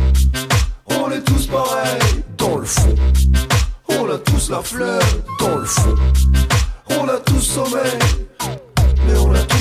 on 0.87 1.11
est 1.11 1.23
tous 1.23 1.49
pareils. 1.49 2.23
Dans 2.37 2.59
le 2.59 2.67
fond, 2.67 2.95
on 3.89 4.09
a 4.09 4.19
tous 4.19 4.51
la 4.51 4.63
fleur. 4.63 5.03
Dans 5.41 5.57
le 5.57 5.67
fond, 5.67 5.95
on 6.91 7.09
a 7.09 7.19
tous 7.19 7.41
sommeil. 7.41 7.99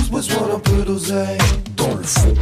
Tous 0.08 0.15
besoin 0.15 0.48
d'un 0.48 0.60
peu 0.60 0.84
d'oseille. 0.84 1.38
Dans 1.76 1.96
le 1.96 2.04
fond, 2.04 2.34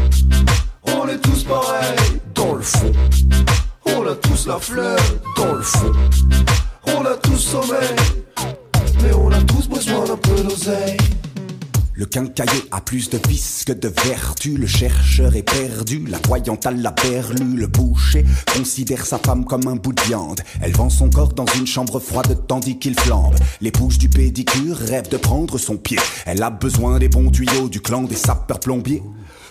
on 0.86 1.08
est 1.08 1.17
tous 1.17 1.43
pareils. 1.45 2.21
Dans 2.36 2.54
le 2.54 2.62
fond, 2.62 2.91
on 3.86 4.06
a 4.06 4.15
tous 4.15 4.45
la 4.45 4.60
fleur. 4.60 4.99
Dans 5.36 5.54
le 5.54 5.62
fond, 5.63 5.91
on 6.95 7.06
a 7.06 7.15
tous 7.15 7.38
sommeil. 7.39 7.95
Mais 9.01 9.13
on 9.13 9.32
a 9.32 9.41
tous 9.41 9.67
besoin 9.67 10.06
d'un 10.06 10.17
peu 10.17 10.43
d'oseille. 10.43 10.97
Le 11.97 12.05
quincailler 12.05 12.65
a 12.71 12.81
plus 12.81 13.10
de 13.10 13.17
vices 13.25 13.63
que 13.65 13.71
de 13.71 13.88
vertu. 13.88 14.58
Le 14.58 14.67
chercheur 14.67 15.34
est 15.34 15.43
perdu, 15.43 16.05
la 16.10 16.17
voyante 16.27 16.65
a 16.65 16.71
la 16.71 16.91
perlue. 16.91 17.55
Le 17.55 17.67
boucher 17.67 18.25
considère 18.53 19.05
sa 19.05 19.17
femme 19.17 19.45
comme 19.45 19.65
un 19.67 19.77
bout 19.77 19.93
de 19.93 20.01
viande. 20.01 20.41
Elle 20.62 20.73
vend 20.73 20.89
son 20.89 21.10
corps 21.10 21.31
dans 21.31 21.45
une 21.58 21.65
chambre 21.65 22.01
froide 22.01 22.47
tandis 22.49 22.79
qu'il 22.79 22.99
flambe. 22.99 23.36
L'épouse 23.62 23.97
du 23.97 24.10
pédicure 24.10 24.75
rêve 24.75 25.08
de 25.08 25.15
prendre 25.15 25.58
son 25.58 25.77
pied. 25.77 25.97
Elle 26.25 26.43
a 26.43 26.49
besoin 26.49 26.99
des 26.99 27.08
bons 27.08 27.31
tuyaux 27.31 27.69
du 27.69 27.79
clan 27.79 28.03
des 28.03 28.15
sapeurs 28.15 28.60
plombiers. 28.60 29.01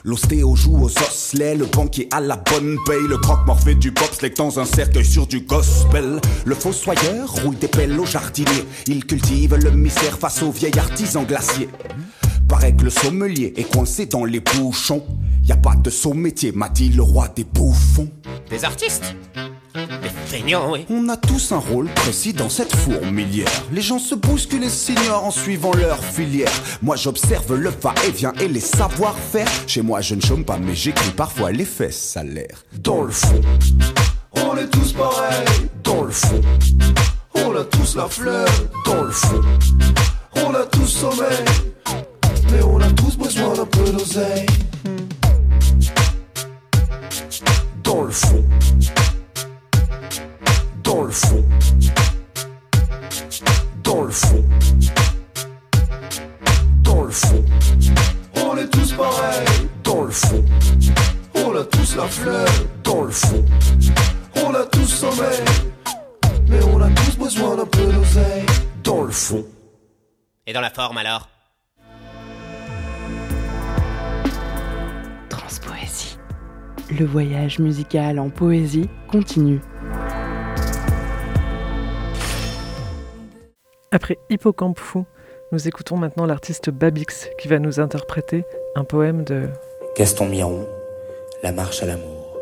L'ostéo 0.04 0.54
joue 0.54 0.76
aux 0.76 0.90
osselets, 0.90 1.54
le 1.54 1.64
banquier 1.64 2.08
à 2.12 2.20
la 2.20 2.36
bonne 2.36 2.76
paye, 2.84 3.08
le 3.08 3.16
croque-mort 3.16 3.58
fait 3.58 3.74
du 3.74 3.90
bobsleigh 3.90 4.34
dans 4.36 4.60
un 4.60 4.66
cercueil 4.66 5.06
sur 5.06 5.26
du 5.26 5.40
gospel. 5.40 6.20
Le 6.44 6.54
fossoyeur 6.54 7.30
roule 7.42 7.56
des 7.56 7.68
pelles 7.68 7.98
au 7.98 8.04
jardinier, 8.04 8.66
il 8.86 9.06
cultive 9.06 9.54
le 9.54 9.70
mystère 9.70 10.18
face 10.18 10.42
au 10.42 10.50
vieil 10.50 10.78
artisan 10.78 11.22
glacier. 11.22 11.70
Paraît 12.48 12.74
que 12.74 12.84
le 12.84 12.90
sommelier 12.90 13.52
est 13.56 13.70
coincé 13.70 14.06
dans 14.06 14.24
les 14.24 14.40
bouchons. 14.40 15.04
Y 15.44 15.52
a 15.52 15.56
pas 15.56 15.74
de 15.76 15.90
saut 15.90 16.14
métier, 16.14 16.52
m'a 16.52 16.68
dit 16.68 16.88
le 16.90 17.02
roi 17.02 17.28
des 17.28 17.44
bouffons. 17.44 18.08
Des 18.50 18.64
artistes? 18.64 19.14
Des 19.74 20.08
feignants, 20.26 20.72
oui. 20.72 20.86
On 20.88 21.08
a 21.08 21.16
tous 21.16 21.52
un 21.52 21.58
rôle 21.58 21.88
précis 21.88 22.32
dans 22.32 22.48
cette 22.48 22.74
fourmilière. 22.76 23.48
Les 23.72 23.80
gens 23.82 23.98
se 23.98 24.14
bousculent 24.14 24.64
et 24.64 24.68
s'ignorent 24.68 25.24
en 25.24 25.30
suivant 25.30 25.72
leur 25.74 26.02
filière. 26.02 26.52
Moi 26.80 26.96
j'observe 26.96 27.54
le 27.54 27.70
va-et-vient 27.70 28.32
et 28.40 28.48
les 28.48 28.60
savoir-faire. 28.60 29.48
Chez 29.66 29.82
moi 29.82 30.00
je 30.00 30.14
ne 30.14 30.20
chôme 30.20 30.44
pas, 30.44 30.58
mais 30.58 30.74
j'écris 30.74 31.10
parfois 31.10 31.50
les 31.50 31.64
fesses 31.64 32.00
salaires. 32.00 32.64
Dans 32.78 33.02
le 33.02 33.10
fond, 33.10 33.40
on 34.36 34.56
est 34.56 34.68
tous 34.68 34.92
pareils. 34.92 35.68
Dans 35.82 36.04
le 36.04 36.12
fond, 36.12 36.40
on 37.34 37.56
a 37.56 37.64
tous 37.64 37.96
la 37.96 38.06
fleur. 38.08 38.48
Dans 38.86 39.02
le 39.02 39.10
fond, 39.10 39.40
on 40.36 40.54
a 40.54 40.64
tous 40.66 40.86
sommeil. 40.86 41.44
Mais 42.50 42.62
on 42.62 42.80
a 42.80 42.90
tous 42.90 43.16
besoin 43.16 43.54
d'un 43.54 43.66
peu 43.66 43.90
d'oseille. 43.90 44.46
Dans 47.82 48.02
le 48.02 48.10
fond, 48.10 48.44
dans 50.82 51.02
le 51.02 51.10
fond, 51.10 51.44
dans 53.82 54.02
le 54.02 54.10
fond, 54.10 54.44
dans 56.82 57.02
le 57.04 57.10
fond, 57.10 57.44
on 58.36 58.56
est 58.56 58.68
tous 58.68 58.92
pareils. 58.92 59.68
Dans 59.82 60.02
le 60.04 60.10
fond, 60.10 60.44
on 61.34 61.56
a 61.56 61.64
tous 61.64 61.96
la 61.96 62.08
fleur. 62.08 62.48
Dans 62.82 63.02
le 63.02 63.10
fond, 63.10 63.44
on 64.44 64.54
a 64.54 64.64
tous 64.66 64.86
sommeil. 64.86 65.44
Mais 66.48 66.62
on 66.64 66.80
a 66.80 66.90
tous 66.90 67.16
besoin 67.16 67.56
d'un 67.56 67.66
peu 67.66 67.86
d'oseille. 67.86 68.46
Dans 68.82 69.02
le 69.02 69.12
fond. 69.12 69.44
Et 70.46 70.52
dans 70.52 70.60
la 70.60 70.70
forme 70.70 70.98
alors? 70.98 71.28
Transpoésie. 75.54 76.18
Le 76.98 77.04
voyage 77.04 77.60
musical 77.60 78.18
en 78.18 78.28
poésie 78.28 78.88
continue. 79.10 79.60
Après 83.92 84.18
Hippocampe 84.30 84.78
Fou, 84.78 85.06
nous 85.52 85.68
écoutons 85.68 85.96
maintenant 85.96 86.26
l'artiste 86.26 86.70
Babix 86.70 87.28
qui 87.38 87.46
va 87.46 87.60
nous 87.60 87.78
interpréter 87.78 88.44
un 88.74 88.82
poème 88.82 89.22
de 89.22 89.48
Gaston 89.96 90.26
Miron, 90.26 90.66
La 91.44 91.52
marche 91.52 91.82
à 91.82 91.86
l'amour. 91.86 92.36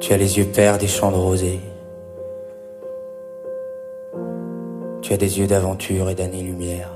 Tu 0.00 0.12
as 0.12 0.16
les 0.16 0.38
yeux 0.38 0.46
pères 0.46 0.78
des 0.78 0.88
champs 0.88 1.12
de 1.12 1.16
rosée. 1.16 1.60
Tu 5.00 5.12
as 5.12 5.16
des 5.16 5.38
yeux 5.38 5.46
d'aventure 5.46 6.10
et 6.10 6.14
d'année-lumière. 6.14 6.90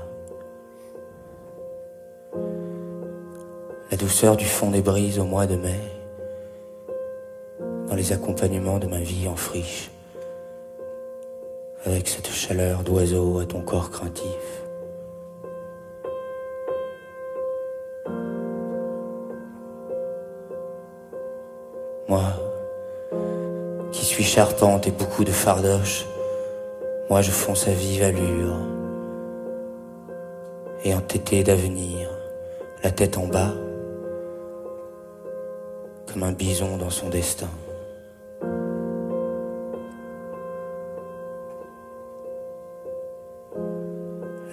La 3.89 3.97
douceur 3.97 4.35
du 4.35 4.45
fond 4.45 4.71
des 4.71 4.81
brises 4.81 5.19
au 5.19 5.23
mois 5.23 5.45
de 5.45 5.55
mai, 5.55 5.79
dans 7.87 7.95
les 7.95 8.11
accompagnements 8.11 8.79
de 8.79 8.87
ma 8.87 8.99
vie 8.99 9.27
en 9.27 9.35
friche, 9.35 9.89
avec 11.85 12.07
cette 12.07 12.29
chaleur 12.29 12.83
d'oiseau 12.83 13.39
à 13.39 13.45
ton 13.45 13.61
corps 13.61 13.89
craintif. 13.89 14.63
Moi, 22.07 22.23
qui 23.91 24.05
suis 24.05 24.23
charpente 24.23 24.87
et 24.87 24.91
beaucoup 24.91 25.23
de 25.23 25.31
fardoche, 25.31 26.05
Moi 27.09 27.21
je 27.21 27.31
fonce 27.31 27.67
à 27.67 27.71
vive 27.71 28.03
allure 28.03 28.55
et 30.85 30.93
entêté 30.93 31.43
d'avenir, 31.43 32.09
la 32.83 32.91
tête 32.91 33.17
en 33.17 33.27
bas, 33.27 33.53
comme 36.11 36.23
un 36.23 36.31
bison 36.31 36.77
dans 36.77 36.89
son 36.89 37.09
destin. 37.09 37.49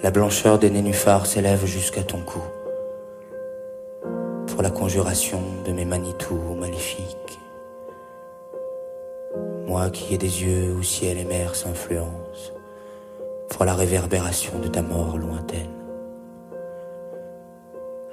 La 0.03 0.09
blancheur 0.09 0.57
des 0.57 0.69
nénuphars 0.69 1.27
s'élève 1.27 1.65
jusqu'à 1.65 2.03
ton 2.03 2.21
cou 2.21 2.41
pour 4.47 4.61
la 4.61 4.71
conjuration 4.71 5.41
de 5.65 5.71
mes 5.71 5.85
Manitou 5.85 6.35
maléfiques. 6.59 7.20
Moi 9.71 9.89
qui 9.89 10.13
ai 10.13 10.17
des 10.17 10.43
yeux 10.43 10.73
où 10.73 10.83
ciel 10.83 11.17
et 11.17 11.23
mer 11.23 11.55
s'influencent 11.55 12.51
pour 13.49 13.63
la 13.63 13.73
réverbération 13.73 14.59
de 14.59 14.67
ta 14.67 14.81
mort 14.81 15.17
lointaine. 15.17 15.71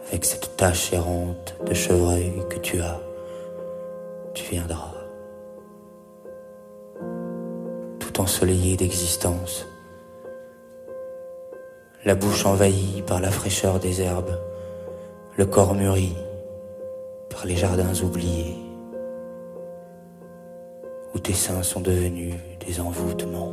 Avec 0.07 0.25
cette 0.25 0.57
tache 0.57 0.93
errante 0.93 1.57
de 1.67 1.75
chevreuil 1.75 2.45
que 2.49 2.61
tu 2.61 2.81
as, 2.81 3.01
tu 4.35 4.45
viendras. 4.45 4.95
Tout 7.99 8.21
ensoleillé 8.21 8.77
d'existence, 8.77 9.67
la 12.05 12.15
bouche 12.15 12.47
envahie 12.47 13.03
par 13.05 13.21
la 13.21 13.33
fraîcheur 13.33 13.81
des 13.81 14.01
herbes, 14.01 14.39
le 15.37 15.45
corps 15.45 15.75
mûri 15.75 16.15
par 17.31 17.47
les 17.47 17.57
jardins 17.57 18.01
oubliés, 18.05 18.68
où 21.15 21.19
tes 21.19 21.33
seins 21.33 21.63
sont 21.63 21.81
devenus 21.81 22.35
des 22.67 22.81
envoûtements. 22.81 23.53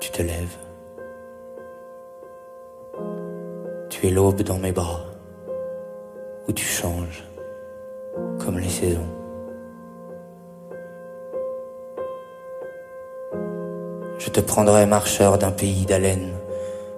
Tu 0.00 0.10
te 0.10 0.22
lèves. 0.22 0.56
Tu 3.88 4.06
es 4.06 4.10
l'aube 4.10 4.42
dans 4.42 4.58
mes 4.58 4.72
bras, 4.72 5.04
où 6.46 6.52
tu 6.52 6.64
changes, 6.64 7.24
comme 8.38 8.58
les 8.58 8.68
saisons. 8.68 9.08
Je 14.18 14.30
te 14.30 14.40
prendrai 14.40 14.86
marcheur 14.86 15.38
d'un 15.38 15.52
pays 15.52 15.86
d'haleine, 15.86 16.32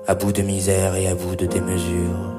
à 0.07 0.15
bout 0.15 0.33
de 0.33 0.43
misère 0.43 0.97
et 0.97 1.09
à 1.09 1.15
bout 1.15 1.37
de 1.37 1.47
démesure. 1.47 2.38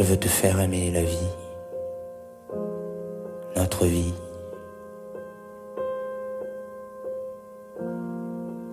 Je 0.00 0.04
veux 0.06 0.16
te 0.16 0.28
faire 0.28 0.58
aimer 0.58 0.90
la 0.90 1.02
vie, 1.02 1.28
notre 3.54 3.84
vie. 3.84 4.14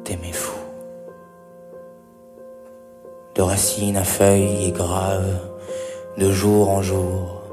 T'aimer 0.05 0.31
fou. 0.31 0.57
De 3.35 3.41
racine 3.41 3.97
à 3.97 4.05
feuilles 4.05 4.67
et 4.69 4.71
grave, 4.71 5.37
de 6.17 6.31
jour 6.31 6.69
en 6.69 6.81
jour, 6.81 7.43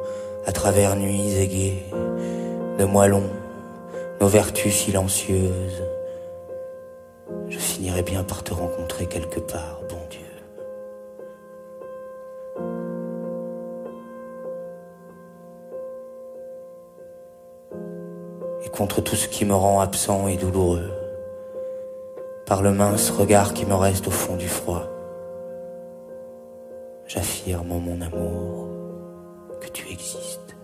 à 0.46 0.52
travers 0.52 0.94
nuits 0.94 1.34
aiguës, 1.34 1.82
de 2.78 2.84
moellons, 2.84 3.28
nos 4.20 4.28
vertus 4.28 4.72
silencieuses. 4.72 5.82
Je 7.48 7.58
finirai 7.58 8.02
bien 8.02 8.22
par 8.22 8.44
te 8.44 8.54
rencontrer 8.54 9.06
quelque 9.06 9.40
part, 9.40 9.80
bon 9.88 9.98
Dieu. 10.08 10.33
Contre 18.74 19.00
tout 19.00 19.14
ce 19.14 19.28
qui 19.28 19.44
me 19.44 19.54
rend 19.54 19.80
absent 19.80 20.26
et 20.26 20.36
douloureux, 20.36 20.90
par 22.44 22.60
le 22.60 22.72
mince 22.72 23.10
regard 23.10 23.54
qui 23.54 23.66
me 23.66 23.74
reste 23.74 24.08
au 24.08 24.10
fond 24.10 24.36
du 24.36 24.48
froid, 24.48 24.82
j'affirme 27.06 27.70
en 27.70 27.78
mon 27.78 28.00
amour 28.00 28.68
que 29.60 29.68
tu 29.68 29.88
existes. 29.90 30.56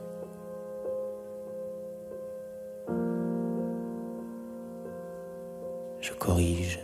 Je 6.00 6.12
corrige 6.18 6.80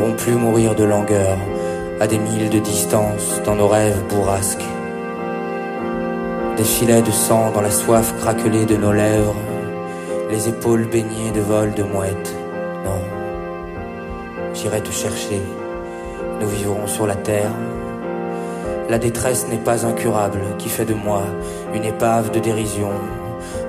n'irons 0.00 0.14
plus 0.14 0.34
mourir 0.34 0.74
de 0.74 0.84
langueur 0.84 1.36
à 2.00 2.06
des 2.06 2.18
milles 2.18 2.48
de 2.48 2.58
distance 2.58 3.40
dans 3.44 3.54
nos 3.54 3.68
rêves 3.68 4.02
bourrasques. 4.08 4.64
Des 6.56 6.64
filets 6.64 7.02
de 7.02 7.10
sang 7.10 7.50
dans 7.52 7.60
la 7.60 7.70
soif 7.70 8.14
craquelée 8.18 8.64
de 8.64 8.76
nos 8.76 8.92
lèvres, 8.92 9.36
les 10.30 10.48
épaules 10.48 10.86
baignées 10.86 11.32
de 11.34 11.40
vol 11.40 11.74
de 11.74 11.82
mouettes. 11.82 12.34
Non, 12.84 13.00
j'irai 14.54 14.80
te 14.80 14.90
chercher, 14.90 15.40
nous 16.40 16.48
vivrons 16.48 16.86
sur 16.86 17.06
la 17.06 17.16
terre. 17.16 17.52
La 18.88 18.98
détresse 18.98 19.48
n'est 19.48 19.58
pas 19.58 19.86
incurable, 19.86 20.40
qui 20.58 20.68
fait 20.68 20.86
de 20.86 20.94
moi 20.94 21.22
une 21.74 21.84
épave 21.84 22.30
de 22.30 22.38
dérision, 22.38 22.92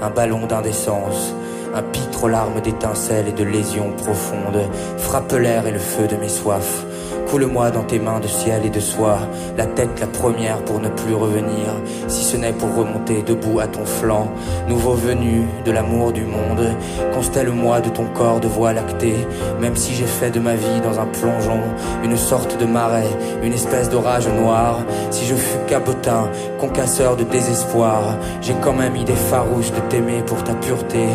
un 0.02 0.10
ballon 0.10 0.46
d'indécence, 0.46 1.34
un 1.76 1.84
pitre 1.84 2.11
larmes 2.28 2.62
d'étincelles 2.62 3.28
et 3.30 3.32
de 3.32 3.44
lésions 3.44 3.92
profondes. 3.94 4.70
Frappe 4.98 5.34
l'air 5.34 5.68
et 5.68 5.72
le 5.72 5.80
feu 5.80 6.08
de 6.08 6.16
mes 6.16 6.30
soifs. 6.30 6.86
Coule-moi 7.32 7.72
dans 7.72 7.84
tes 7.84 7.98
mains 7.98 8.20
de 8.20 8.28
ciel 8.28 8.66
et 8.66 8.70
de 8.70 8.82
soie, 8.82 9.20
la 9.58 9.66
tête 9.66 10.02
la 10.02 10.08
première 10.08 10.58
pour 10.66 10.82
ne 10.82 10.90
plus 10.90 11.14
revenir, 11.14 11.68
si 12.10 12.26
ce 12.26 12.36
n'est 12.36 12.52
pour 12.52 12.76
remonter 12.76 13.22
debout 13.22 13.62
à 13.62 13.68
ton 13.68 13.86
flanc, 13.86 14.28
nouveau 14.68 14.96
venu 14.96 15.48
de 15.64 15.72
l'amour 15.72 16.12
du 16.12 16.26
monde. 16.26 16.76
Constelle-moi 17.14 17.80
de 17.80 17.88
ton 17.88 18.04
corps 18.08 18.42
de 18.42 18.50
voie 18.50 18.74
lactée, 18.74 19.16
même 19.62 19.78
si 19.78 19.94
j'ai 19.94 20.08
fait 20.08 20.30
de 20.30 20.42
ma 20.42 20.56
vie 20.56 20.82
dans 20.84 21.00
un 21.00 21.06
plongeon, 21.06 21.62
une 22.04 22.18
sorte 22.18 22.60
de 22.60 22.66
marais, 22.66 23.08
une 23.42 23.54
espèce 23.54 23.90
d'orage 23.90 24.28
noir. 24.28 24.80
Si 25.10 25.26
je 25.26 25.36
fus 25.36 25.60
cabotin, 25.70 26.30
concasseur 26.60 27.16
de 27.16 27.24
désespoir, 27.24 28.18
j'ai 28.42 28.56
quand 28.62 28.74
même 28.74 28.98
idée 28.98 29.16
farouche 29.16 29.72
de 29.72 29.80
t'aimer 29.88 30.22
pour 30.26 30.44
ta 30.44 30.54
pureté, 30.56 31.08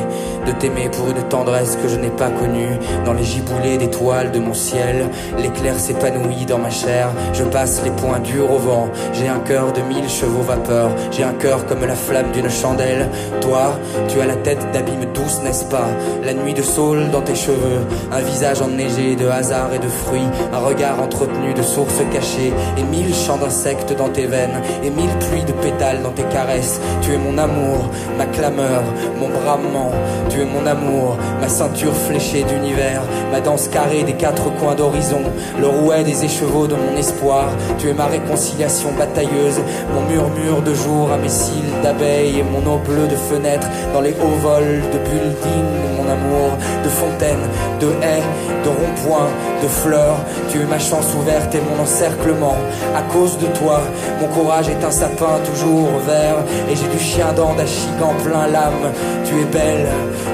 de 0.47 0.53
t'aimer 0.53 0.89
pour 0.89 1.11
une 1.11 1.23
tendresse 1.29 1.77
que 1.77 1.89
je 1.89 1.97
n'ai 1.97 2.09
pas 2.09 2.31
connue, 2.31 2.79
dans 3.05 3.13
les 3.13 3.25
giboulées 3.25 3.77
d'étoiles 3.77 4.33
de 4.33 4.39
mon 4.39 4.55
ciel, 4.55 5.11
l'éclair 5.37 5.79
dans 6.11 6.59
ma 6.59 6.71
chair, 6.71 7.09
je 7.33 7.43
passe 7.43 7.83
les 7.83 7.91
poings 7.91 8.21
durs 8.21 8.51
au 8.51 8.59
vent, 8.59 8.89
j'ai 9.13 9.29
un 9.29 9.41
cœur 9.41 9.73
de 9.73 9.81
mille 9.83 10.09
chevaux 10.09 10.43
vapeur, 10.43 10.91
j'ai 11.11 11.25
un 11.25 11.33
cœur 11.33 11.67
comme 11.67 11.85
la 11.85 11.97
flamme 11.97 12.31
d'une 12.33 12.49
chandelle, 12.49 13.09
toi, 13.41 13.79
tu 14.09 14.21
as 14.21 14.27
la 14.27 14.37
tête 14.37 14.65
d'abîme 14.73 15.07
douce, 15.13 15.41
n'est-ce 15.43 15.65
pas, 15.65 15.89
la 16.25 16.33
nuit 16.33 16.55
de 16.55 16.63
saule 16.63 17.11
dans 17.11 17.23
tes 17.23 17.35
cheveux, 17.35 17.81
un 18.13 18.21
visage 18.21 18.63
enneigé 18.63 19.17
de 19.17 19.27
hasard 19.27 19.75
et 19.75 19.79
de 19.79 19.89
fruits, 19.89 20.29
un 20.53 20.59
regard 20.59 21.01
entretenu 21.01 21.55
de 21.55 21.63
sources 21.63 22.03
cachées, 22.13 22.53
et 22.79 22.83
mille 22.85 23.13
chants 23.15 23.39
d'insectes 23.39 23.97
dans 23.97 24.09
tes 24.09 24.27
veines, 24.27 24.63
et 24.85 24.91
mille 24.91 25.11
pluies 25.29 25.45
de 25.45 25.53
pétales 25.53 26.03
dans 26.03 26.13
tes 26.13 26.25
caresses, 26.25 26.81
tu 27.03 27.15
es 27.15 27.19
mon 27.19 27.37
amour, 27.37 27.91
ma 28.17 28.27
clameur, 28.27 28.83
mon 29.19 29.29
bramement, 29.29 29.91
tu 30.29 30.41
es 30.41 30.45
mon 30.45 30.67
amour, 30.67 31.17
ma 31.41 31.49
ceinture 31.49 31.95
fléchée 31.95 32.45
d'univers, 32.45 33.03
ma 33.33 33.41
danse 33.41 33.69
carrée 33.69 34.05
des 34.05 34.15
quatre 34.15 34.55
coins 34.57 34.75
d'horizon, 34.75 35.23
le 35.59 35.67
rouet 35.67 35.96
des 36.05 36.25
écheveaux 36.25 36.67
de 36.67 36.75
mon 36.75 36.97
espoir. 36.97 37.49
Tu 37.79 37.89
es 37.89 37.95
ma 37.95 38.07
réconciliation 38.07 38.91
batailleuse, 38.99 39.61
mon 39.95 40.03
murmure 40.03 40.63
de 40.63 40.75
jour 40.75 41.11
à 41.13 41.17
mes 41.17 41.29
cils 41.29 41.81
d'abeilles 41.83 42.41
et 42.41 42.43
mon 42.43 42.59
eau 42.71 42.79
bleue 42.79 43.09
de 43.09 43.17
fenêtre 43.17 43.69
dans 43.93 44.01
les 44.01 44.13
hauts 44.13 44.39
vols 44.43 44.83
de 44.93 44.99
buildings, 44.99 45.77
mon 45.97 46.11
amour, 46.11 46.51
de 46.85 46.89
fontaines, 46.89 47.49
de 47.81 47.89
haies, 48.03 48.23
de 48.65 48.69
ronds-points, 48.69 49.31
de 49.63 49.69
fleurs. 49.69 50.19
Tu 50.51 50.61
es 50.61 50.65
ma 50.65 50.79
chance 50.79 51.15
ouverte 51.15 51.55
et 51.55 51.61
mon 51.61 51.83
encerclement. 51.83 52.57
À 52.95 53.03
cause 53.13 53.39
de 53.39 53.47
toi, 53.59 53.81
mon 54.21 54.29
courage 54.29 54.69
est 54.69 54.85
un 54.85 54.91
sapin 54.91 55.39
toujours 55.45 55.89
vert 56.07 56.37
et 56.71 56.77
j'ai 56.77 56.89
du 56.89 56.99
chien 57.03 57.33
dent 57.35 57.55
d'Achig 57.55 58.01
en 58.03 58.15
plein 58.23 58.47
lame. 58.49 58.93
Tu 59.25 59.35
es 59.41 59.45
belle, 59.45 59.87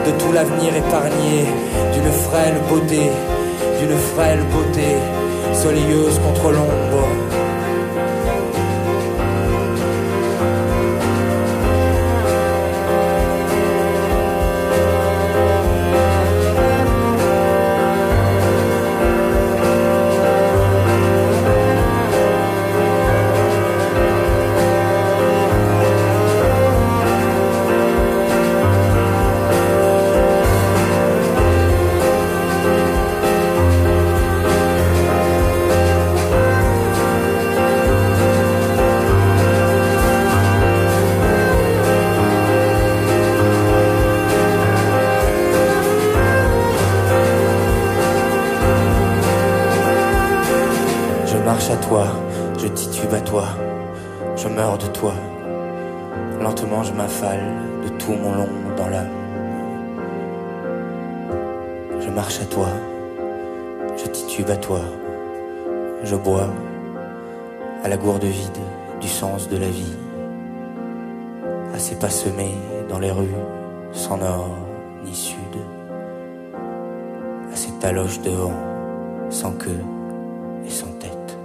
de 0.07 0.11
tout 0.13 0.33
l'avenir 0.33 0.75
épargné, 0.75 1.47
d'une 1.93 2.13
frêle 2.13 2.59
beauté, 2.69 3.11
d'une 3.81 3.97
frêle 3.99 4.41
beauté 4.53 5.22
soleilleuse 5.55 6.19
contre 6.21 6.53
l'ombre. 6.53 7.12
Ces 78.13 78.21
taloches 78.21 78.23
de 78.23 78.31
vent 78.31 79.31
sans 79.31 79.53
queue 79.53 79.85
et 80.65 80.71
sans 80.71 80.93
tête. 80.99 81.39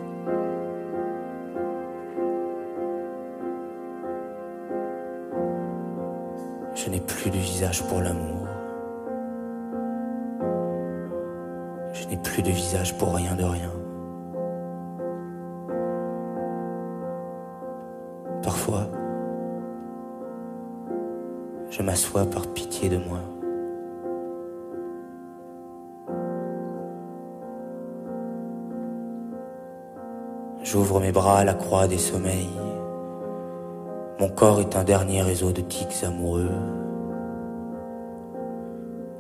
Je 6.76 6.90
n'ai 6.90 7.00
plus 7.00 7.30
de 7.30 7.38
visage 7.38 7.84
pour 7.88 8.02
l'amour. 8.02 8.48
Je 11.94 12.08
n'ai 12.08 12.18
plus 12.18 12.44
de 12.44 12.52
visage 12.52 12.98
pour 12.98 13.16
rien 13.16 13.36
de 13.36 13.44
rien. 13.44 13.72
Parfois, 18.44 18.88
je 21.70 21.82
m'assois 21.82 22.26
par 22.26 22.48
pitié 22.48 22.90
de 22.90 22.98
moi. 22.98 23.20
J'ouvre 30.78 31.00
mes 31.00 31.12
bras 31.12 31.40
à 31.40 31.44
la 31.44 31.56
croix 31.56 31.88
des 31.88 31.98
sommeils. 31.98 32.52
Mon 34.20 34.30
corps 34.30 34.60
est 34.60 34.76
un 34.76 34.84
dernier 34.84 35.24
réseau 35.24 35.52
de 35.52 35.62
tics 35.62 36.04
amoureux, 36.04 36.52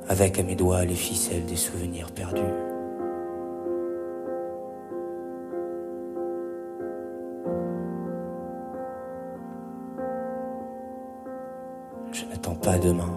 avec 0.08 0.38
à 0.38 0.44
mes 0.44 0.56
doigts 0.56 0.86
les 0.86 0.94
ficelles 0.94 1.48
des 1.48 1.56
souvenirs 1.56 2.12
perdus. 2.12 2.42
Je 12.12 12.24
n'attends 12.26 12.54
pas 12.54 12.78
demain. 12.78 13.17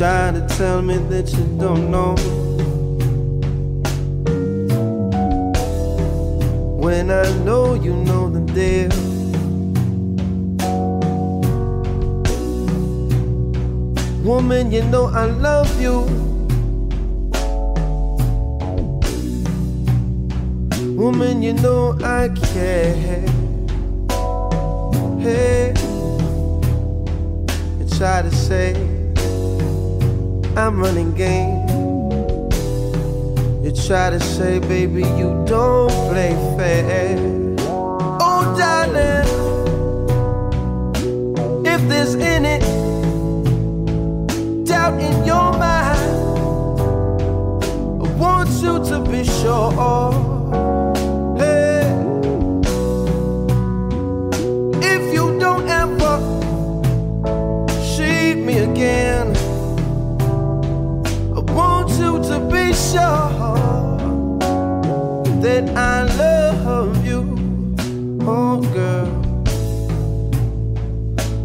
Try 0.00 0.32
to 0.32 0.40
tell 0.56 0.80
me 0.80 0.96
that 0.96 1.30
you 1.30 1.44
don't 1.58 1.90
know. 1.90 2.14
When 6.80 7.10
I 7.10 7.28
know 7.44 7.74
you 7.74 7.94
know 7.96 8.30
the 8.30 8.40
deal. 8.54 8.88
Woman, 14.24 14.72
you 14.72 14.82
know 14.84 15.08
I 15.08 15.26
love 15.26 15.68
you. 15.78 16.00
Woman, 20.96 21.42
you 21.42 21.52
know 21.52 21.98
I 22.02 22.30
care. 22.54 22.94
Hey, 25.20 25.74
you 27.78 27.86
try 27.98 28.22
to 28.22 28.30
say 28.30 28.89
I'm 30.60 30.78
running 30.78 31.14
game. 31.14 31.66
You 33.64 33.72
try 33.72 34.10
to 34.10 34.20
say, 34.20 34.58
baby, 34.58 35.00
you 35.00 35.42
don't 35.46 35.90
play 36.10 36.32
fair. 36.58 37.16
Oh, 38.20 38.54
darling, 38.58 39.26
if 41.64 41.80
there's 41.88 42.14
any 42.16 42.60
doubt 44.66 45.00
in 45.00 45.24
your 45.24 45.50
mind, 45.56 45.98
I 48.04 48.12
want 48.18 48.50
you 48.50 48.84
to 48.84 49.00
be 49.10 49.24
sure. 49.24 50.29
that 65.60 65.76
I 65.76 66.04
love 66.16 67.06
you, 67.06 67.20
oh 68.22 68.60
girl. 68.72 69.08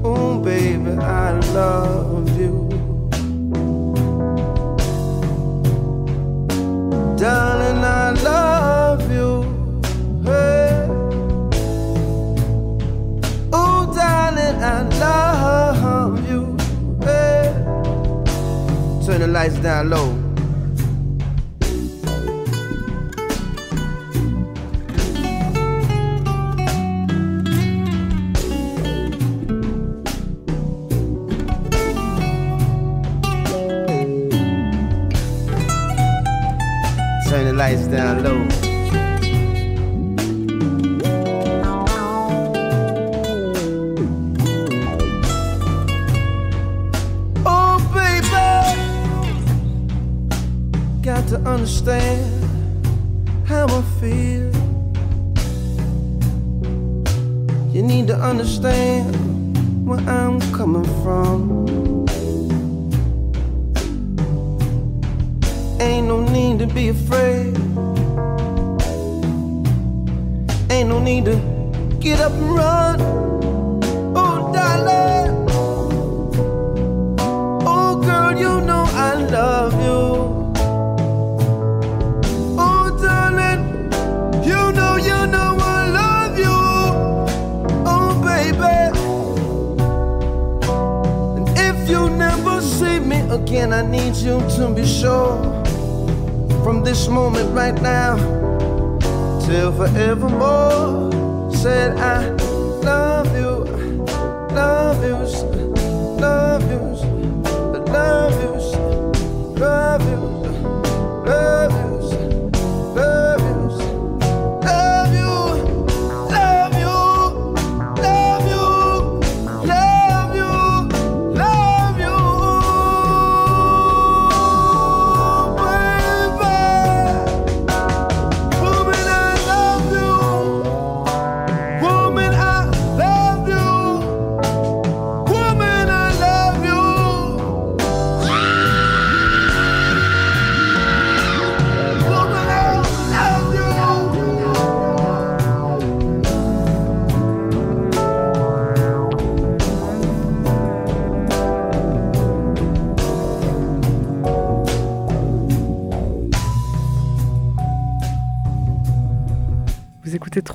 Oh 0.04 0.40
baby, 0.40 0.92
I 0.92 1.32
love 1.54 2.40
you. 2.40 2.70
Darling, 7.18 7.84
I 7.84 8.12
love 8.24 9.12
you. 9.12 9.44
Hey. 10.24 10.88
Oh 13.52 13.92
darling, 13.96 14.64
I 14.64 14.82
love 15.00 16.30
you. 16.30 16.58
Hey. 17.02 17.54
Turn 19.06 19.22
the 19.22 19.28
lights 19.28 19.58
down 19.58 19.90
low. 19.90 20.15
Turn 37.36 37.48
the 37.48 37.52
lights 37.52 37.86
down 37.88 38.24
low. 38.24 38.65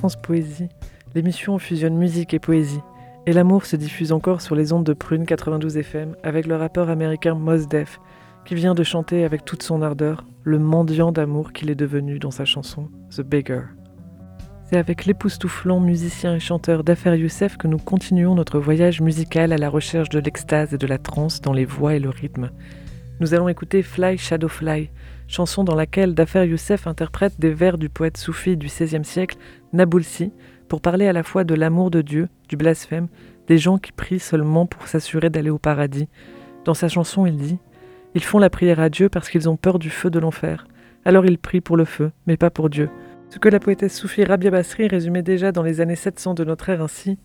Transpoésie, 0.01 0.67
l'émission 1.13 1.59
fusionne 1.59 1.95
musique 1.95 2.33
et 2.33 2.39
poésie. 2.39 2.81
Et 3.27 3.33
l'amour 3.33 3.67
se 3.67 3.75
diffuse 3.75 4.11
encore 4.11 4.41
sur 4.41 4.55
les 4.55 4.73
ondes 4.73 4.83
de 4.83 4.93
Prune 4.93 5.27
92 5.27 5.77
FM 5.77 6.15
avec 6.23 6.47
le 6.47 6.55
rappeur 6.55 6.89
américain 6.89 7.35
Mos 7.35 7.67
Def, 7.67 7.99
qui 8.43 8.55
vient 8.55 8.73
de 8.73 8.81
chanter 8.81 9.25
avec 9.25 9.45
toute 9.45 9.61
son 9.61 9.83
ardeur 9.83 10.25
le 10.41 10.57
mendiant 10.57 11.11
d'amour 11.11 11.53
qu'il 11.53 11.69
est 11.69 11.75
devenu 11.75 12.17
dans 12.17 12.31
sa 12.31 12.45
chanson 12.45 12.89
The 13.15 13.21
Beggar. 13.21 13.65
C'est 14.63 14.77
avec 14.77 15.05
l'époustouflant 15.05 15.79
musicien 15.79 16.33
et 16.33 16.39
chanteur 16.39 16.83
Dafer 16.83 17.15
Youssef 17.15 17.57
que 17.57 17.67
nous 17.67 17.77
continuons 17.77 18.33
notre 18.33 18.57
voyage 18.57 19.01
musical 19.01 19.53
à 19.53 19.57
la 19.57 19.69
recherche 19.69 20.09
de 20.09 20.17
l'extase 20.17 20.73
et 20.73 20.79
de 20.79 20.87
la 20.87 20.97
transe 20.97 21.41
dans 21.41 21.53
les 21.53 21.65
voix 21.65 21.93
et 21.93 21.99
le 21.99 22.09
rythme. 22.09 22.49
Nous 23.19 23.35
allons 23.35 23.49
écouter 23.49 23.83
Fly 23.83 24.17
Shadow 24.17 24.47
Fly, 24.47 24.89
chanson 25.31 25.63
dans 25.63 25.75
laquelle 25.75 26.13
Dafer 26.13 26.45
Youssef 26.45 26.87
interprète 26.87 27.39
des 27.39 27.53
vers 27.53 27.77
du 27.77 27.89
poète 27.89 28.17
soufi 28.17 28.57
du 28.57 28.67
XVIe 28.67 29.05
siècle, 29.05 29.37
Naboulsi, 29.73 30.31
pour 30.67 30.81
parler 30.81 31.07
à 31.07 31.13
la 31.13 31.23
fois 31.23 31.43
de 31.43 31.55
l'amour 31.55 31.91
de 31.91 32.01
Dieu, 32.01 32.29
du 32.49 32.57
blasphème, 32.57 33.07
des 33.47 33.57
gens 33.57 33.77
qui 33.77 33.91
prient 33.91 34.19
seulement 34.19 34.65
pour 34.65 34.87
s'assurer 34.87 35.29
d'aller 35.29 35.49
au 35.49 35.57
paradis. 35.57 36.07
Dans 36.65 36.73
sa 36.73 36.87
chanson, 36.87 37.25
il 37.25 37.37
dit 37.37 37.59
Ils 38.13 38.23
font 38.23 38.39
la 38.39 38.49
prière 38.49 38.79
à 38.79 38.89
Dieu 38.89 39.09
parce 39.09 39.29
qu'ils 39.29 39.49
ont 39.49 39.57
peur 39.57 39.79
du 39.79 39.89
feu 39.89 40.09
de 40.09 40.19
l'enfer. 40.19 40.67
Alors 41.05 41.25
ils 41.25 41.37
prient 41.37 41.61
pour 41.61 41.77
le 41.77 41.85
feu, 41.85 42.11
mais 42.27 42.37
pas 42.37 42.49
pour 42.49 42.69
Dieu. 42.69 42.89
Ce 43.29 43.39
que 43.39 43.49
la 43.49 43.59
poétesse 43.59 43.97
soufie 43.97 44.25
Rabia 44.25 44.51
Basri 44.51 44.87
résumait 44.87 45.23
déjà 45.23 45.51
dans 45.51 45.63
les 45.63 45.81
années 45.81 45.95
700 45.95 46.33
de 46.33 46.43
notre 46.43 46.69
ère 46.69 46.81
ainsi 46.81 47.17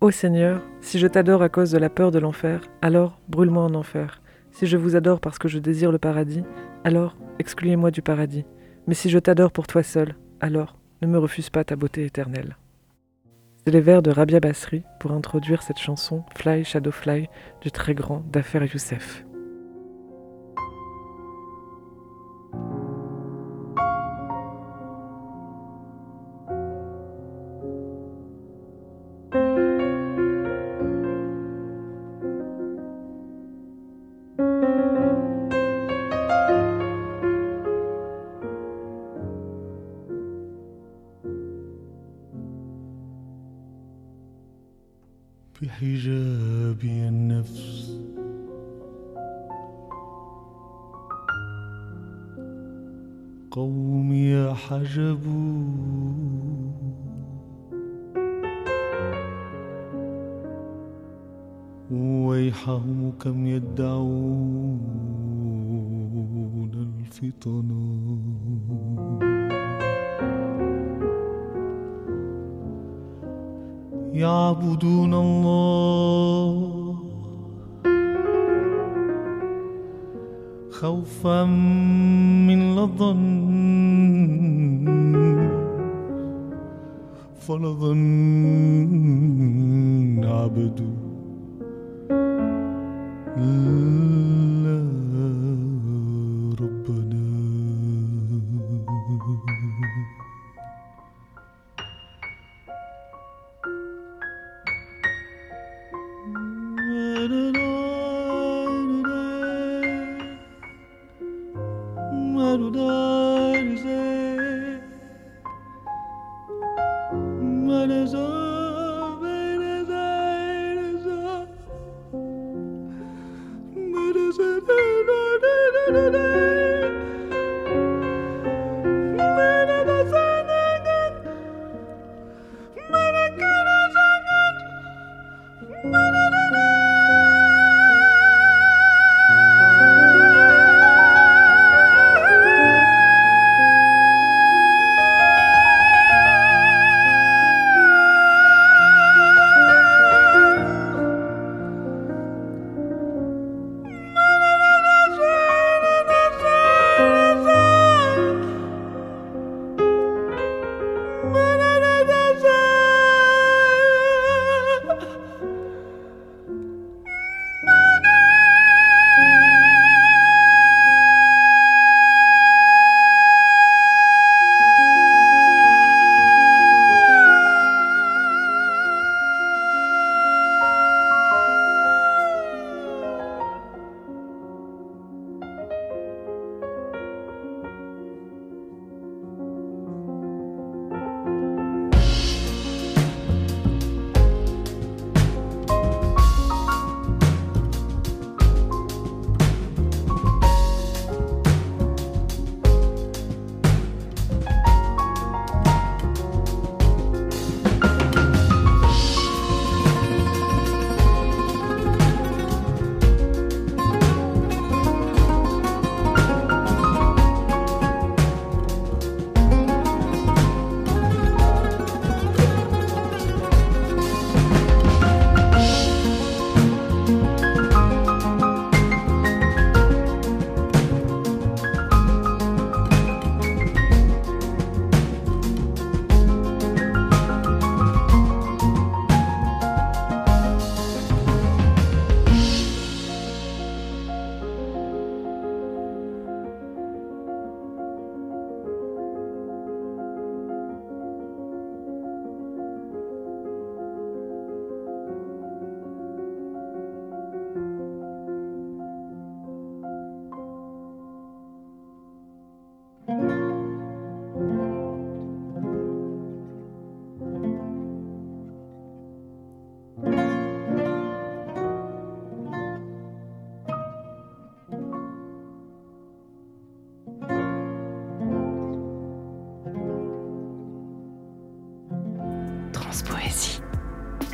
Ô 0.00 0.10
Seigneur, 0.10 0.60
si 0.80 0.98
je 0.98 1.06
t'adore 1.06 1.42
à 1.42 1.48
cause 1.48 1.70
de 1.70 1.78
la 1.78 1.88
peur 1.88 2.10
de 2.10 2.18
l'enfer, 2.18 2.60
alors 2.82 3.20
brûle-moi 3.28 3.62
en 3.62 3.74
enfer. 3.74 4.20
Si 4.50 4.66
je 4.66 4.76
vous 4.76 4.96
adore 4.96 5.20
parce 5.20 5.38
que 5.38 5.46
je 5.46 5.60
désire 5.60 5.92
le 5.92 5.98
paradis, 5.98 6.42
alors 6.84 7.16
excluez-moi 7.42 7.90
du 7.90 8.02
paradis. 8.02 8.44
Mais 8.86 8.94
si 8.94 9.10
je 9.10 9.18
t'adore 9.18 9.50
pour 9.50 9.66
toi 9.66 9.82
seul, 9.82 10.14
alors 10.40 10.76
ne 11.02 11.08
me 11.08 11.18
refuse 11.18 11.50
pas 11.50 11.64
ta 11.64 11.74
beauté 11.74 12.04
éternelle. 12.04 12.56
C'est 13.64 13.72
les 13.72 13.80
vers 13.80 14.00
de 14.00 14.12
Rabia 14.12 14.38
Basri 14.38 14.84
pour 15.00 15.10
introduire 15.10 15.62
cette 15.62 15.78
chanson 15.78 16.22
Fly 16.36 16.64
Shadow 16.64 16.92
Fly 16.92 17.28
du 17.60 17.72
très 17.72 17.94
grand 17.94 18.22
Dafer 18.32 18.64
Youssef. 18.72 19.24
بحجاب 45.62 46.78
النفس. 46.84 47.98
قومي 53.50 54.54
حجبوا 54.54 55.92
ويحهم 61.90 63.12
كم 63.20 63.46
يدعون 63.46 64.80
الفطنا 66.74 67.82
يعبدون 74.12 75.14
الله. 75.14 76.82
خوفا 80.70 81.44
من 81.44 82.74
لظن 82.74 83.32
فلظن 87.40 88.64
عبدوا 90.24 91.02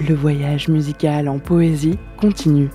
Le 0.09 0.15
voyage 0.15 0.69
musical 0.69 1.29
en 1.29 1.39
poésie 1.39 1.99
continue. 2.17 2.71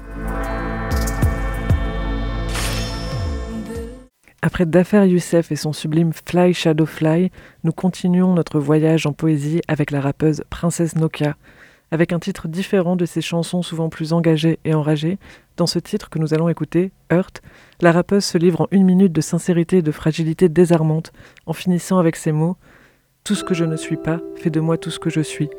Après 4.43 4.67
Dafer 4.67 5.07
Youssef 5.07 5.51
et 5.51 5.55
son 5.55 5.73
sublime 5.73 6.11
Fly 6.13 6.53
Shadow 6.53 6.85
Fly, 6.85 7.31
nous 7.63 7.71
continuons 7.71 8.35
notre 8.35 8.59
voyage 8.59 9.07
en 9.07 9.13
poésie 9.13 9.61
avec 9.67 9.89
la 9.89 9.99
rappeuse 9.99 10.43
Princesse 10.51 10.95
Nokia. 10.95 11.35
Avec 11.89 12.13
un 12.13 12.19
titre 12.19 12.47
différent 12.47 12.95
de 12.95 13.05
ses 13.05 13.21
chansons 13.21 13.63
souvent 13.63 13.89
plus 13.89 14.13
engagées 14.13 14.59
et 14.63 14.75
enragées, 14.75 15.17
dans 15.57 15.65
ce 15.65 15.79
titre 15.79 16.11
que 16.11 16.19
nous 16.19 16.35
allons 16.35 16.49
écouter, 16.49 16.91
Heart, 17.09 17.41
la 17.81 17.91
rappeuse 17.91 18.25
se 18.25 18.37
livre 18.37 18.61
en 18.61 18.67
une 18.69 18.85
minute 18.85 19.11
de 19.11 19.21
sincérité 19.21 19.77
et 19.77 19.81
de 19.81 19.91
fragilité 19.91 20.49
désarmante, 20.49 21.11
en 21.47 21.53
finissant 21.53 21.97
avec 21.97 22.15
ces 22.15 22.31
mots 22.31 22.57
Tout 23.23 23.33
ce 23.33 23.43
que 23.43 23.55
je 23.55 23.65
ne 23.65 23.75
suis 23.75 23.97
pas 23.97 24.19
fait 24.35 24.51
de 24.51 24.59
moi 24.59 24.77
tout 24.77 24.91
ce 24.91 24.99
que 24.99 25.09
je 25.09 25.21
suis. 25.21 25.49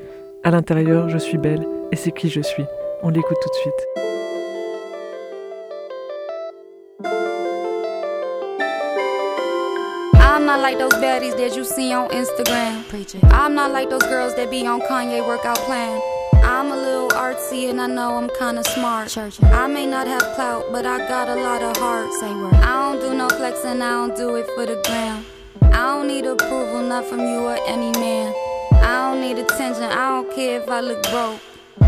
À 0.47 0.51
l'intérieur, 0.51 1.09
je 1.09 1.16
suis 1.16 1.38
belle 1.38 1.66
et 1.90 1.97
c'est 1.97 2.11
qui 2.11 2.28
je 2.28 2.42
suis. 2.42 2.66
On 3.03 3.09
l'écoute 3.09 3.38
tout 3.40 3.49
de 3.49 3.55
suite. 3.55 3.72
I'm 10.20 10.45
not 10.45 10.61
like 10.61 10.78
those 10.78 10.92
baddies 11.01 11.34
that 11.38 11.57
you 11.57 11.64
see 11.64 11.95
on 11.95 12.11
Instagram. 12.11 12.84
I'm 13.32 13.55
not 13.55 13.72
like 13.72 13.88
those 13.88 14.03
girls 14.03 14.34
that 14.36 14.51
be 14.51 14.66
on 14.66 14.80
Kanye 14.82 15.26
workout 15.26 15.57
plan. 15.64 15.99
I'm 16.45 16.70
a 16.70 16.76
little 16.76 17.09
artsy 17.12 17.70
and 17.70 17.80
I 17.80 17.86
know 17.86 18.18
I'm 18.18 18.28
kinda 18.38 18.64
smart. 18.64 19.09
Churchin'. 19.09 19.51
I 19.51 19.66
may 19.66 19.86
not 19.86 20.07
have 20.07 20.34
clout, 20.34 20.70
but 20.70 20.84
I 20.84 20.99
got 21.09 21.30
a 21.30 21.36
lot 21.36 21.62
of 21.62 21.74
heart. 21.78 22.12
Say 22.20 22.30
word. 22.34 22.53
I 22.57 22.92
don't 22.92 23.01
do 23.01 23.14
no 23.16 23.30
flexing, 23.30 23.80
I 23.80 23.90
don't 23.92 24.14
do 24.14 24.36
it 24.36 24.47
for 24.55 24.66
the 24.66 24.76
gram. 24.84 25.24
I 25.72 25.97
don't 25.97 26.07
need 26.07 26.26
approval, 26.26 26.82
not 26.82 27.07
from 27.07 27.20
you 27.20 27.47
or 27.47 27.57
any 27.66 27.92
man. 27.99 28.43
I 28.85 29.11
don't 29.11 29.20
need 29.22 29.39
attention, 29.39 29.85
I 29.85 30.09
don't 30.11 30.35
care 30.35 30.61
if 30.61 30.68
I 30.68 30.80
look 30.80 31.03
broke. 31.05 31.41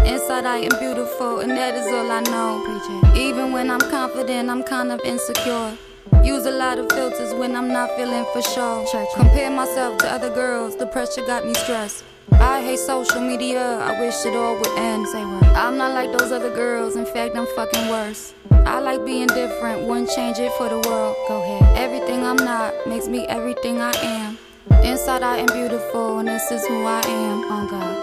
Inside 0.07 0.47
I 0.47 0.59
am 0.69 0.79
beautiful, 0.81 1.41
and 1.41 1.51
that 1.51 1.75
is 1.75 1.87
all 1.93 2.11
I 2.11 2.21
know. 2.23 3.15
Even 3.15 3.53
when 3.53 3.71
I'm 3.71 3.81
confident, 3.81 4.49
I'm 4.49 4.63
kind 4.63 4.91
of 4.91 5.01
insecure. 5.05 5.77
Use 6.25 6.47
a 6.47 6.51
lot 6.51 6.79
of 6.79 6.91
filters 6.91 7.35
when 7.35 7.55
I'm 7.55 7.69
not 7.69 7.95
feeling 7.97 8.25
for 8.33 8.41
sure. 8.41 8.87
Compare 9.15 9.51
myself 9.51 9.99
to 9.99 10.11
other 10.11 10.31
girls, 10.31 10.75
the 10.77 10.87
pressure 10.87 11.25
got 11.27 11.45
me 11.45 11.53
stressed. 11.53 12.03
I 12.33 12.63
hate 12.63 12.79
social 12.79 13.21
media, 13.21 13.79
I 13.79 14.01
wish 14.01 14.25
it 14.25 14.35
all 14.35 14.57
would 14.57 14.79
end. 14.79 15.07
I'm 15.55 15.77
not 15.77 15.93
like 15.93 16.17
those 16.17 16.33
other 16.33 16.55
girls, 16.55 16.97
in 16.97 17.05
fact, 17.05 17.37
I'm 17.37 17.47
fucking 17.55 17.89
worse. 17.89 18.33
I 18.51 18.79
like 18.79 19.05
being 19.05 19.27
different, 19.29 19.87
wouldn't 19.87 20.09
change 20.11 20.39
it 20.39 20.51
for 20.53 20.71
the 20.71 20.81
world. 20.89 21.15
Go 21.29 21.43
ahead. 21.43 21.77
Everything 21.77 22.25
I'm 22.25 22.37
not 22.37 22.73
makes 22.87 23.07
me 23.07 23.27
everything 23.27 23.83
I 23.83 23.93
am. 24.03 24.39
Inside 24.71 25.23
I 25.23 25.39
am 25.39 25.47
beautiful, 25.47 26.19
and 26.19 26.29
this 26.29 26.51
is 26.51 26.67
who 26.67 26.85
I 26.85 27.01
am. 27.07 27.45
On 27.51 27.67
God. 27.67 27.97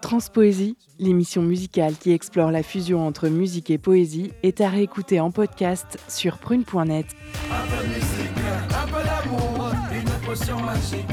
Transpoésie, 0.00 0.76
l'émission 0.98 1.42
musicale 1.42 1.94
qui 1.98 2.12
explore 2.12 2.50
la 2.50 2.62
fusion 2.62 3.06
entre 3.06 3.28
musique 3.28 3.70
et 3.70 3.78
poésie, 3.78 4.32
est 4.42 4.60
à 4.60 4.68
réécouter 4.68 5.20
en 5.20 5.30
podcast 5.30 5.98
sur 6.06 6.36
prune.net. 6.38 7.06
Un 7.50 7.66
peu 7.66 7.82
de 7.82 7.88
musique, 7.88 8.38
un 8.70 8.86
peu 8.86 9.02
d'amour, 9.02 9.72
une 9.90 10.26
potion 10.26 10.60
magique. 10.60 11.06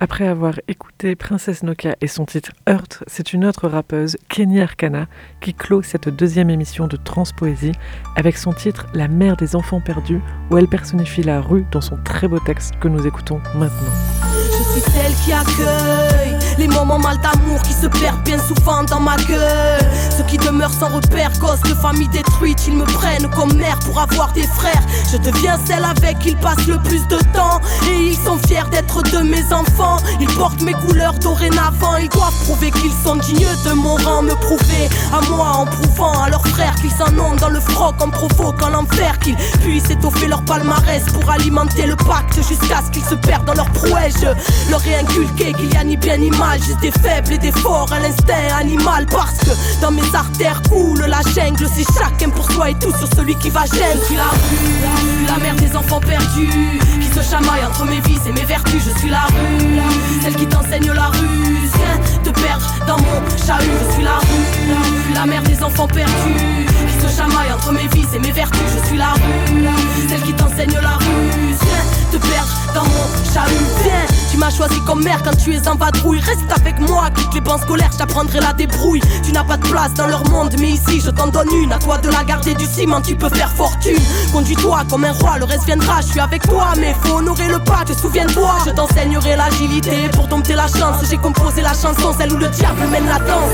Après 0.00 0.28
avoir 0.28 0.54
écouté 0.68 1.16
Princesse 1.16 1.64
Nokia 1.64 1.96
et 2.00 2.06
son 2.06 2.24
titre 2.24 2.52
Heart, 2.68 3.02
c'est 3.08 3.32
une 3.32 3.44
autre 3.44 3.66
rappeuse, 3.66 4.16
Kenny 4.28 4.60
Arcana, 4.60 5.08
qui 5.40 5.54
clôt 5.54 5.82
cette 5.82 6.08
deuxième 6.08 6.50
émission 6.50 6.86
de 6.86 6.96
Transpoésie 6.96 7.72
avec 8.14 8.36
son 8.36 8.52
titre 8.52 8.86
La 8.94 9.08
mère 9.08 9.36
des 9.36 9.56
enfants 9.56 9.80
perdus, 9.80 10.20
où 10.52 10.56
elle 10.56 10.68
personnifie 10.68 11.24
la 11.24 11.40
rue 11.40 11.66
dans 11.72 11.80
son 11.80 11.96
très 12.04 12.28
beau 12.28 12.38
texte 12.38 12.74
que 12.78 12.86
nous 12.86 13.08
écoutons 13.08 13.40
maintenant. 13.56 13.92
Je 14.22 14.80
suis 14.80 14.90
celle 14.92 15.14
qui 15.24 15.32
accueille 15.32 16.47
des 16.58 16.66
moments 16.66 16.98
mal 16.98 17.16
d'amour 17.18 17.62
qui 17.62 17.72
se 17.72 17.86
perdent 17.86 18.22
bien 18.24 18.38
souvent 18.38 18.82
dans 18.82 18.98
ma 18.98 19.16
gueule. 19.16 19.78
Ceux 20.16 20.24
qui 20.24 20.36
demeurent 20.38 20.72
sans 20.72 20.88
repère, 20.88 21.30
gosses 21.38 21.62
de 21.62 21.74
famille 21.74 22.08
détruite, 22.08 22.66
ils 22.66 22.74
me 22.74 22.84
prennent 22.84 23.30
comme 23.30 23.54
mère 23.54 23.78
pour 23.78 24.00
avoir 24.00 24.32
des 24.32 24.42
frères. 24.42 24.82
Je 25.12 25.18
deviens 25.18 25.56
celle 25.64 25.84
avec 25.84 26.18
qui 26.18 26.30
ils 26.30 26.36
passent 26.36 26.66
le 26.66 26.78
plus 26.78 27.06
de 27.06 27.18
temps. 27.32 27.60
Et 27.88 28.08
ils 28.08 28.16
sont 28.16 28.38
fiers 28.46 28.68
d'être 28.72 29.02
de 29.02 29.18
mes 29.18 29.44
enfants. 29.52 29.98
Ils 30.20 30.28
portent 30.34 30.60
mes 30.62 30.72
couleurs 30.72 31.14
dorénavant. 31.14 31.96
Ils 31.96 32.08
doivent 32.08 32.34
prouver 32.44 32.72
qu'ils 32.72 32.92
sont 33.04 33.16
dignes 33.16 33.46
de 33.64 33.72
mon 33.72 33.94
rang. 33.94 34.22
Me 34.22 34.34
prouver 34.34 34.88
à 35.12 35.20
moi 35.30 35.52
en 35.58 35.66
prouvant 35.66 36.22
à 36.22 36.28
leurs 36.28 36.46
frères 36.48 36.74
qu'ils 36.76 37.02
en 37.02 37.18
ont 37.24 37.36
dans 37.36 37.50
le 37.50 37.60
froc 37.60 37.94
en 38.00 38.10
provoquant 38.10 38.70
l'enfer. 38.70 39.16
Qu'ils 39.20 39.36
puissent 39.62 39.90
étoffer 39.90 40.26
leur 40.26 40.42
palmarès 40.42 41.04
pour 41.04 41.30
alimenter 41.30 41.86
le 41.86 41.94
pacte 41.94 42.34
jusqu'à 42.36 42.82
ce 42.84 42.90
qu'ils 42.90 43.04
se 43.04 43.14
perdent 43.14 43.44
dans 43.44 43.54
leur 43.54 43.70
prouesse. 43.70 44.24
Leur 44.70 44.84
ai 44.86 44.96
inculqué 44.96 45.52
qu'il 45.52 45.72
y 45.72 45.76
a 45.76 45.84
ni 45.84 45.96
bien 45.96 46.16
ni 46.16 46.30
mal, 46.30 46.47
juste 46.56 46.80
des 46.80 46.90
faibles 46.90 47.32
et 47.32 47.38
des 47.38 47.52
forts 47.52 47.92
à 47.92 48.00
l'instinct 48.00 48.56
animal. 48.58 49.06
Parce 49.06 49.38
que 49.38 49.80
dans 49.80 49.90
mes 49.90 50.14
artères 50.14 50.62
coule 50.68 51.04
la 51.06 51.20
jungle. 51.34 51.66
C'est 51.74 51.84
chacun 51.98 52.30
pour 52.30 52.50
soi 52.50 52.70
et 52.70 52.74
tout 52.74 52.92
sur 52.96 53.08
celui 53.14 53.34
qui 53.36 53.50
va 53.50 53.66
gêner. 53.66 54.00
Je 54.00 54.04
suis 54.06 54.16
la 54.16 54.30
rue, 54.30 55.26
la 55.26 55.38
mère 55.38 55.56
des 55.56 55.76
enfants 55.76 56.00
perdus 56.00 56.78
qui 57.00 57.08
se 57.08 57.22
chamaille 57.22 57.64
entre 57.64 57.84
mes 57.84 58.00
vices 58.00 58.26
et 58.26 58.32
mes 58.32 58.44
vertus. 58.44 58.82
Je 58.84 58.98
suis 58.98 59.10
la 59.10 59.26
rue, 59.26 59.80
celle 60.22 60.36
qui 60.36 60.46
t'enseigne 60.46 60.92
la 60.92 61.06
ruse. 61.06 61.72
Viens 61.74 62.22
te 62.22 62.40
perdre 62.40 62.66
dans 62.86 62.98
mon 62.98 63.20
chahut. 63.46 63.70
Je 63.88 63.94
suis 63.94 64.04
la 64.04 64.18
rue, 64.18 65.14
la 65.14 65.26
mère 65.26 65.42
des 65.42 65.62
enfants 65.62 65.88
perdus 65.88 66.66
qui 66.86 67.06
se 67.06 67.16
chamaille 67.16 67.52
entre 67.52 67.72
mes 67.72 67.88
vices 67.88 68.14
et 68.14 68.18
mes 68.18 68.32
vertus. 68.32 68.60
Je 68.80 68.86
suis 68.86 68.96
la 68.96 69.12
rue, 69.12 70.08
celle 70.08 70.22
qui 70.22 70.32
t'enseigne 70.32 70.78
la 70.80 70.96
ruse. 70.96 71.67
Te 72.10 72.16
perdre 72.16 72.56
dans 72.74 72.84
mon 72.84 73.32
chahut. 73.34 73.82
Viens, 73.82 74.06
tu 74.30 74.38
m'as 74.38 74.50
choisi 74.50 74.80
comme 74.86 75.02
mère 75.02 75.22
quand 75.22 75.36
tu 75.36 75.54
es 75.54 75.68
en 75.68 75.74
vadrouille. 75.74 76.20
Reste 76.20 76.50
avec 76.56 76.78
moi, 76.80 77.10
quitte 77.10 77.34
les 77.34 77.40
bancs 77.42 77.60
scolaires, 77.60 77.90
je 77.92 77.98
t'apprendrai 77.98 78.40
la 78.40 78.54
débrouille. 78.54 79.02
Tu 79.22 79.30
n'as 79.32 79.44
pas 79.44 79.58
de 79.58 79.66
place 79.68 79.92
dans 79.92 80.06
leur 80.06 80.24
monde, 80.30 80.54
mais 80.58 80.70
ici 80.70 81.02
je 81.04 81.10
t'en 81.10 81.26
donne 81.26 81.52
une. 81.52 81.70
À 81.70 81.78
toi 81.78 81.98
de 81.98 82.08
la 82.08 82.24
garder 82.24 82.54
du 82.54 82.64
ciment, 82.64 83.02
tu 83.02 83.14
peux 83.14 83.28
faire 83.28 83.50
fortune. 83.50 84.00
Conduis-toi 84.32 84.84
comme 84.88 85.04
un 85.04 85.12
roi, 85.12 85.36
le 85.38 85.44
reste 85.44 85.64
viendra. 85.64 86.00
Je 86.00 86.06
suis 86.06 86.20
avec 86.20 86.42
toi, 86.48 86.68
mais 86.78 86.94
faut 87.02 87.18
honorer 87.18 87.48
le 87.48 87.58
pas. 87.58 87.84
Te 87.84 87.92
souviens-toi, 87.92 88.52
je 88.64 88.70
t'enseignerai 88.70 89.36
l'agilité 89.36 90.08
pour 90.14 90.28
dompter 90.28 90.54
la 90.54 90.66
chance. 90.66 91.04
J'ai 91.10 91.18
composé 91.18 91.60
la 91.60 91.74
chanson, 91.74 92.14
celle 92.16 92.32
où 92.32 92.38
le 92.38 92.48
diable 92.48 92.86
mène 92.90 93.06
la 93.06 93.18
danse. 93.18 93.52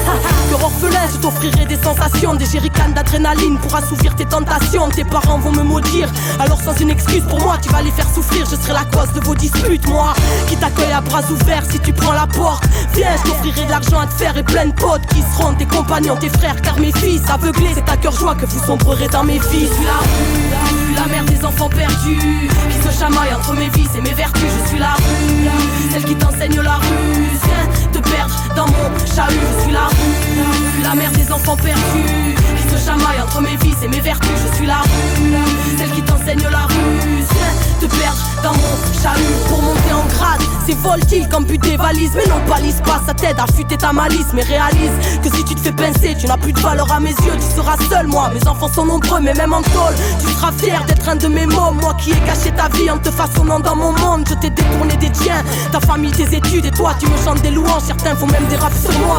Cœur 0.48 0.62
orphelin, 0.62 1.08
je 1.12 1.18
t'offrirai 1.18 1.66
des 1.66 1.78
sensations, 1.82 2.36
des 2.36 2.46
jerrycans 2.46 2.92
d'adrénaline 2.94 3.58
pour 3.58 3.74
assouvir 3.74 4.14
tes 4.14 4.26
tentations. 4.26 4.88
Tes 4.90 5.04
parents 5.04 5.38
vont 5.38 5.52
me 5.52 5.64
maudire, 5.64 6.08
alors 6.38 6.60
sans 6.62 6.76
une 6.76 6.90
excuse 6.90 7.24
pour 7.28 7.40
moi, 7.40 7.56
tu 7.60 7.68
vas 7.70 7.82
les 7.82 7.90
faire 7.90 8.08
souffrir. 8.14 8.43
Je 8.50 8.56
serai 8.56 8.72
la 8.74 8.84
cause 8.84 9.12
de 9.12 9.20
vos 9.20 9.34
disputes, 9.34 9.86
moi 9.88 10.12
qui 10.48 10.56
t'accueille 10.56 10.92
à 10.92 11.00
bras 11.00 11.22
ouverts 11.30 11.64
si 11.70 11.78
tu 11.80 11.92
prends 11.92 12.12
la 12.12 12.26
porte. 12.26 12.64
Viens, 12.94 13.16
je 13.16 13.30
t'offrirai 13.30 13.64
de 13.64 13.70
l'argent 13.70 13.98
à 13.98 14.06
te 14.06 14.12
faire 14.12 14.36
et 14.36 14.42
plein 14.42 14.66
de 14.66 14.72
potes 14.72 15.06
qui 15.06 15.22
seront 15.34 15.54
tes 15.54 15.64
compagnons, 15.64 16.16
tes 16.16 16.28
frères, 16.28 16.60
car 16.60 16.78
mes 16.78 16.92
fils 16.92 17.22
aveuglés, 17.30 17.70
c'est 17.74 17.88
à 17.88 17.96
cœur 17.96 18.12
joie 18.12 18.34
que 18.34 18.46
vous 18.46 18.64
sombrerez 18.64 19.08
dans 19.08 19.24
mes 19.24 19.38
vies. 19.38 19.66
Je 19.66 19.74
suis 19.74 19.84
la 19.84 19.98
rue, 19.98 20.94
la 20.94 21.06
mère 21.06 21.24
des 21.24 21.44
enfants 21.44 21.68
perdus 21.68 22.48
qui 22.70 22.88
se 22.88 22.98
chamaille 22.98 23.34
entre 23.34 23.54
mes 23.54 23.68
vices 23.70 23.94
et 23.96 24.02
mes 24.02 24.14
vertus. 24.14 24.50
Je 24.62 24.68
suis 24.68 24.78
la 24.78 24.94
rue, 24.94 25.92
celle 25.92 26.04
qui 26.04 26.14
t'enseigne 26.14 26.60
la 26.60 26.76
ruse. 26.76 27.40
Viens 27.44 27.90
te 27.92 28.08
perdre 28.08 28.34
dans 28.54 28.66
mon 28.66 29.06
chahut. 29.06 29.40
Je 29.56 29.62
suis 29.62 29.72
la 29.72 29.86
rue, 29.86 30.82
la 30.82 30.94
mère 30.94 31.12
des 31.12 31.32
enfants 31.32 31.56
perdus 31.56 32.34
qui 32.56 32.76
se 32.76 32.84
chamaille 32.84 33.20
entre 33.22 33.40
mes 33.40 33.56
vices 33.56 33.82
et 33.82 33.88
mes 33.88 34.00
vertus. 34.00 34.30
Je 34.50 34.56
suis 34.56 34.66
la 34.66 34.82
rue, 34.82 35.78
celle 35.78 35.90
qui 35.92 36.02
t'enseigne 36.02 36.42
la 36.50 36.66
ruse. 36.66 37.73
Te 37.80 37.86
perdre 37.86 38.18
dans 38.42 38.52
mon 38.52 39.02
chahut 39.02 39.48
pour 39.48 39.60
monter 39.60 39.92
en 39.92 40.06
grade. 40.16 40.40
C'est 40.66 40.78
voltile 40.78 41.28
comme 41.28 41.44
but 41.44 41.60
des 41.60 41.76
valises, 41.76 42.12
mais 42.14 42.26
non 42.26 42.40
palise 42.48 42.80
pas, 42.82 43.00
ça 43.06 43.12
t'aide 43.12 43.38
à 43.38 43.46
fuiter 43.52 43.76
ta 43.76 43.92
malice. 43.92 44.28
Mais 44.32 44.42
réalise 44.42 44.92
que 45.22 45.34
si 45.36 45.44
tu 45.44 45.54
te 45.54 45.60
fais 45.60 45.72
pincer, 45.72 46.16
tu 46.18 46.26
n'as 46.26 46.38
plus 46.38 46.52
de 46.52 46.60
valeur 46.60 46.90
à 46.90 47.00
mes 47.00 47.10
yeux, 47.10 47.34
tu 47.34 47.56
seras 47.56 47.76
seul. 47.90 48.06
Moi, 48.06 48.30
mes 48.32 48.48
enfants 48.48 48.70
sont 48.72 48.86
nombreux, 48.86 49.20
mais 49.20 49.34
même 49.34 49.52
en 49.52 49.60
tôle, 49.60 49.94
tu 50.20 50.32
seras 50.32 50.52
fier 50.52 50.82
d'être 50.86 51.06
un 51.08 51.16
de 51.16 51.28
mes 51.28 51.46
mômes. 51.46 51.78
Moi 51.82 51.94
qui 52.00 52.12
ai 52.12 52.20
caché 52.20 52.50
ta 52.52 52.68
vie 52.68 52.90
en 52.90 52.98
te 52.98 53.10
façonnant 53.10 53.60
dans 53.60 53.76
mon 53.76 53.92
monde, 53.92 54.24
je 54.28 54.34
t'ai 54.34 54.50
détourné 54.50 54.96
des 54.96 55.10
tiens, 55.10 55.42
ta 55.70 55.80
famille, 55.80 56.12
tes 56.12 56.34
études, 56.34 56.64
et 56.64 56.70
toi, 56.70 56.94
tu 56.98 57.06
me 57.06 57.16
chantes 57.18 57.42
des 57.42 57.50
louanges. 57.50 57.82
Certains 57.86 58.14
font 58.14 58.28
même 58.28 58.46
des 58.48 58.56
raps 58.56 58.80
sur 58.80 58.98
moi 59.00 59.18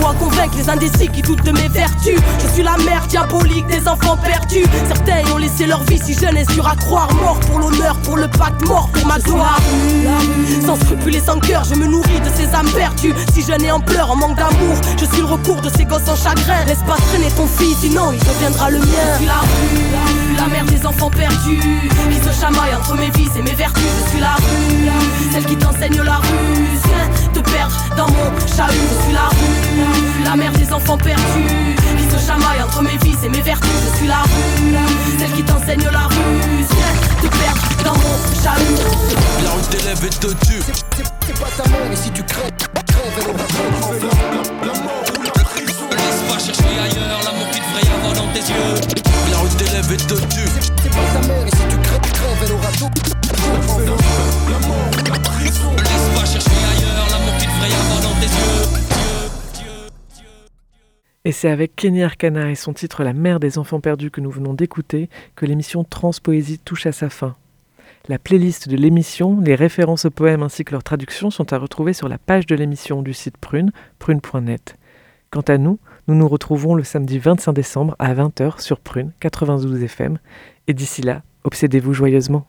pour 0.00 0.14
convaincre 0.16 0.56
les 0.56 0.68
indécis 0.68 1.08
qui 1.08 1.22
doutent 1.22 1.44
de 1.44 1.52
mes 1.52 1.68
vertus. 1.68 2.18
Je 2.42 2.48
suis 2.54 2.62
la 2.62 2.76
mère 2.78 3.06
diabolique 3.06 3.66
des 3.66 3.86
enfants 3.86 4.16
perdus. 4.16 4.64
Certains 4.88 5.30
ont 5.32 5.38
laissé 5.38 5.66
leur 5.66 5.82
vie 5.84 5.98
si 5.98 6.14
jeune 6.14 6.36
et 6.36 6.44
sur 6.52 6.66
à 6.66 6.74
croire, 6.74 7.12
mort 7.14 7.38
pour 7.40 7.58
l'honneur, 7.60 7.81
pour 8.04 8.16
le 8.16 8.28
pacte, 8.28 8.66
mort 8.66 8.88
pour 8.92 9.06
ma 9.06 9.18
gloire. 9.18 9.60
Sans 10.64 10.76
scrupules 10.76 11.16
et 11.16 11.20
sans 11.20 11.38
cœur, 11.38 11.64
je 11.64 11.74
me 11.74 11.86
nourris 11.86 12.20
de 12.20 12.30
ces 12.36 12.54
âmes 12.54 12.70
perdues. 12.70 13.14
Si 13.34 13.42
jeune 13.42 13.64
et 13.64 13.70
en 13.70 13.80
pleurs, 13.80 14.10
en 14.10 14.16
manque 14.16 14.36
d'amour, 14.36 14.76
je 14.98 15.04
suis 15.04 15.18
le 15.18 15.26
recours 15.26 15.60
de 15.60 15.68
ces 15.68 15.84
gosses 15.84 16.08
en 16.08 16.16
chagrin. 16.16 16.64
Laisse 16.66 16.82
pas 16.86 16.96
traîner 17.10 17.30
ton 17.36 17.46
fils, 17.46 17.78
sinon 17.80 18.12
il 18.12 18.20
deviendra 18.20 18.70
le 18.70 18.78
mien. 18.78 18.86
Je 19.12 19.18
suis 19.18 19.26
la 19.26 19.40
rue, 19.40 20.36
la 20.36 20.46
mère 20.46 20.64
des 20.64 20.86
enfants 20.86 21.10
perdus, 21.10 21.60
qui 22.10 22.28
se 22.28 22.40
chamaille 22.40 22.74
entre 22.74 22.94
mes 22.94 23.10
vices 23.10 23.36
et 23.36 23.42
mes 23.42 23.54
vertus. 23.54 23.82
Je 24.04 24.10
suis 24.10 24.20
la 24.20 24.34
rue, 24.36 25.32
celle 25.32 25.44
qui 25.46 25.56
t'enseigne 25.56 26.02
la 26.02 26.16
ruse. 26.16 27.32
Te 27.34 27.40
perdre 27.40 27.76
dans 27.96 28.08
mon 28.08 28.30
chahut. 28.56 28.72
Je 28.72 29.04
suis 29.04 29.12
la 29.12 29.28
rue, 29.28 30.24
la 30.24 30.36
mère 30.36 30.52
des 30.52 30.72
enfants 30.72 30.98
perdus, 30.98 31.76
qui 31.98 32.04
se 32.04 32.26
chamaille 32.26 32.62
entre 32.62 32.82
mes 32.82 32.96
vices 33.02 33.24
et 33.24 33.28
mes 33.28 33.40
vertus. 33.40 33.70
Je 33.90 33.96
suis 33.98 34.06
la 34.06 34.22
rue, 34.22 35.18
celle 35.18 35.32
qui 35.32 35.42
t'enseigne 35.42 35.88
la 35.90 36.06
ruse. 36.06 36.71
Te 37.22 37.28
perdre 37.28 37.62
dans 37.84 37.94
mon 37.94 38.42
chahut. 38.42 39.44
La 39.44 39.50
rue 39.52 39.62
t'élève 39.70 40.04
et 40.04 40.10
te 40.10 40.26
tue. 40.44 40.62
C'est 41.24 41.38
pas 41.38 41.48
ta 41.56 41.68
mère 41.70 41.92
et 41.92 41.96
si 41.96 42.10
tu 42.10 42.22
crèves 42.24 42.51
Et 61.24 61.30
c'est 61.30 61.50
avec 61.50 61.76
Kenny 61.76 62.02
Arcana 62.02 62.50
et 62.50 62.56
son 62.56 62.72
titre 62.72 63.04
La 63.04 63.12
mère 63.12 63.38
des 63.38 63.56
enfants 63.56 63.80
perdus 63.80 64.10
que 64.10 64.20
nous 64.20 64.30
venons 64.30 64.54
d'écouter 64.54 65.08
que 65.36 65.46
l'émission 65.46 65.84
Transpoésie 65.84 66.58
touche 66.58 66.86
à 66.86 66.92
sa 66.92 67.10
fin. 67.10 67.36
La 68.08 68.18
playlist 68.18 68.68
de 68.68 68.76
l'émission, 68.76 69.40
les 69.40 69.54
références 69.54 70.04
aux 70.04 70.10
poèmes 70.10 70.42
ainsi 70.42 70.64
que 70.64 70.72
leurs 70.72 70.82
traductions 70.82 71.30
sont 71.30 71.52
à 71.52 71.58
retrouver 71.58 71.92
sur 71.92 72.08
la 72.08 72.18
page 72.18 72.46
de 72.46 72.56
l'émission 72.56 73.02
du 73.02 73.12
site 73.12 73.36
Prune, 73.36 73.70
prune.net. 74.00 74.76
Quant 75.30 75.42
à 75.42 75.58
nous, 75.58 75.78
nous 76.08 76.16
nous 76.16 76.26
retrouvons 76.26 76.74
le 76.74 76.82
samedi 76.82 77.20
25 77.20 77.52
décembre 77.52 77.94
à 78.00 78.12
20h 78.12 78.60
sur 78.60 78.80
Prune 78.80 79.12
92 79.20 79.80
FM. 79.80 80.18
Et 80.66 80.74
d'ici 80.74 81.02
là, 81.02 81.22
obsédez-vous 81.44 81.94
joyeusement. 81.94 82.44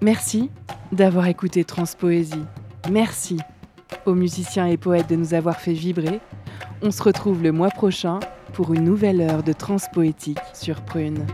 Merci 0.00 0.50
d'avoir 0.90 1.28
écouté 1.28 1.62
Transpoésie. 1.62 2.44
Merci 2.90 3.38
aux 4.04 4.14
musiciens 4.14 4.66
et 4.66 4.76
poètes 4.76 5.08
de 5.08 5.16
nous 5.16 5.34
avoir 5.34 5.60
fait 5.60 5.72
vibrer. 5.72 6.20
On 6.82 6.90
se 6.90 7.02
retrouve 7.02 7.42
le 7.42 7.52
mois 7.52 7.70
prochain 7.70 8.20
pour 8.52 8.72
une 8.74 8.84
nouvelle 8.84 9.20
heure 9.20 9.42
de 9.42 9.52
transpoétique 9.52 10.38
sur 10.54 10.82
Prune. 10.82 11.26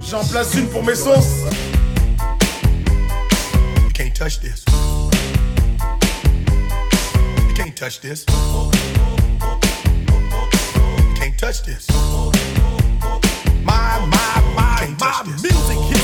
J'en 0.00 0.24
place 0.24 0.54
une 0.54 0.66
pour 0.68 0.82
mes 0.82 0.94
sauces. 0.94 1.44
You 3.82 3.90
can't 3.94 4.14
touch 4.14 4.40
this. 4.40 4.64
You 7.48 7.54
can't 7.54 7.74
touch 7.76 8.00
this. 8.00 8.26
You 8.28 8.70
can't 11.14 11.36
touch 11.38 11.62
this. 11.62 11.86
My, 13.62 14.00
my, 14.10 14.40
my, 14.56 14.88
my 14.98 15.22
music 15.26 15.99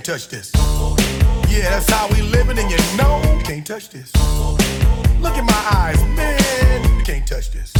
can't 0.00 0.18
touch 0.18 0.28
this. 0.28 0.50
Yeah, 1.50 1.68
that's 1.68 1.90
how 1.90 2.08
we 2.08 2.22
living, 2.22 2.58
and 2.58 2.70
you 2.70 2.78
know 2.96 3.20
you 3.36 3.44
can't 3.44 3.66
touch 3.66 3.90
this. 3.90 4.10
Look 5.20 5.36
in 5.36 5.44
my 5.44 5.62
eyes, 5.76 6.02
man, 6.16 6.96
you 6.96 7.04
can't 7.04 7.26
touch 7.26 7.50
this. 7.50 7.70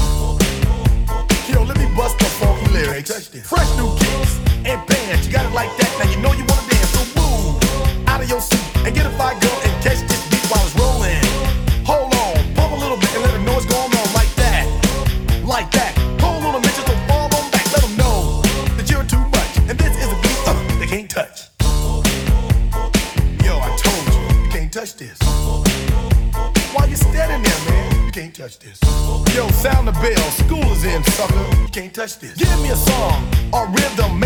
Yo, 1.48 1.62
let 1.62 1.78
me 1.78 1.88
bust 1.96 2.18
the 2.18 2.26
funky 2.26 2.70
lyrics. 2.72 3.28
Fresh 3.48 3.74
new 3.78 3.96
kicks 3.96 4.36
and 4.66 4.86
bands, 4.86 5.26
you 5.26 5.32
got 5.32 5.46
it 5.46 5.54
like 5.54 5.74
that. 5.78 5.90
Now 5.98 6.10
you 6.10 6.20
know 6.20 6.32
you 6.32 6.44
wanna 6.44 6.68
dance, 6.68 6.90
so 6.92 7.00
move 7.16 8.08
out 8.08 8.22
of 8.22 8.28
your 8.28 8.42
seat 8.42 8.60
and 8.84 8.94
get 8.94 9.06
a 9.06 9.10
fire 9.16 9.39
can't 31.80 31.94
touch 31.94 32.18
this. 32.18 32.34
Give 32.34 32.60
me 32.60 32.68
a 32.68 32.76
song 32.76 33.24
or 33.54 33.66
rhythm, 33.68 34.20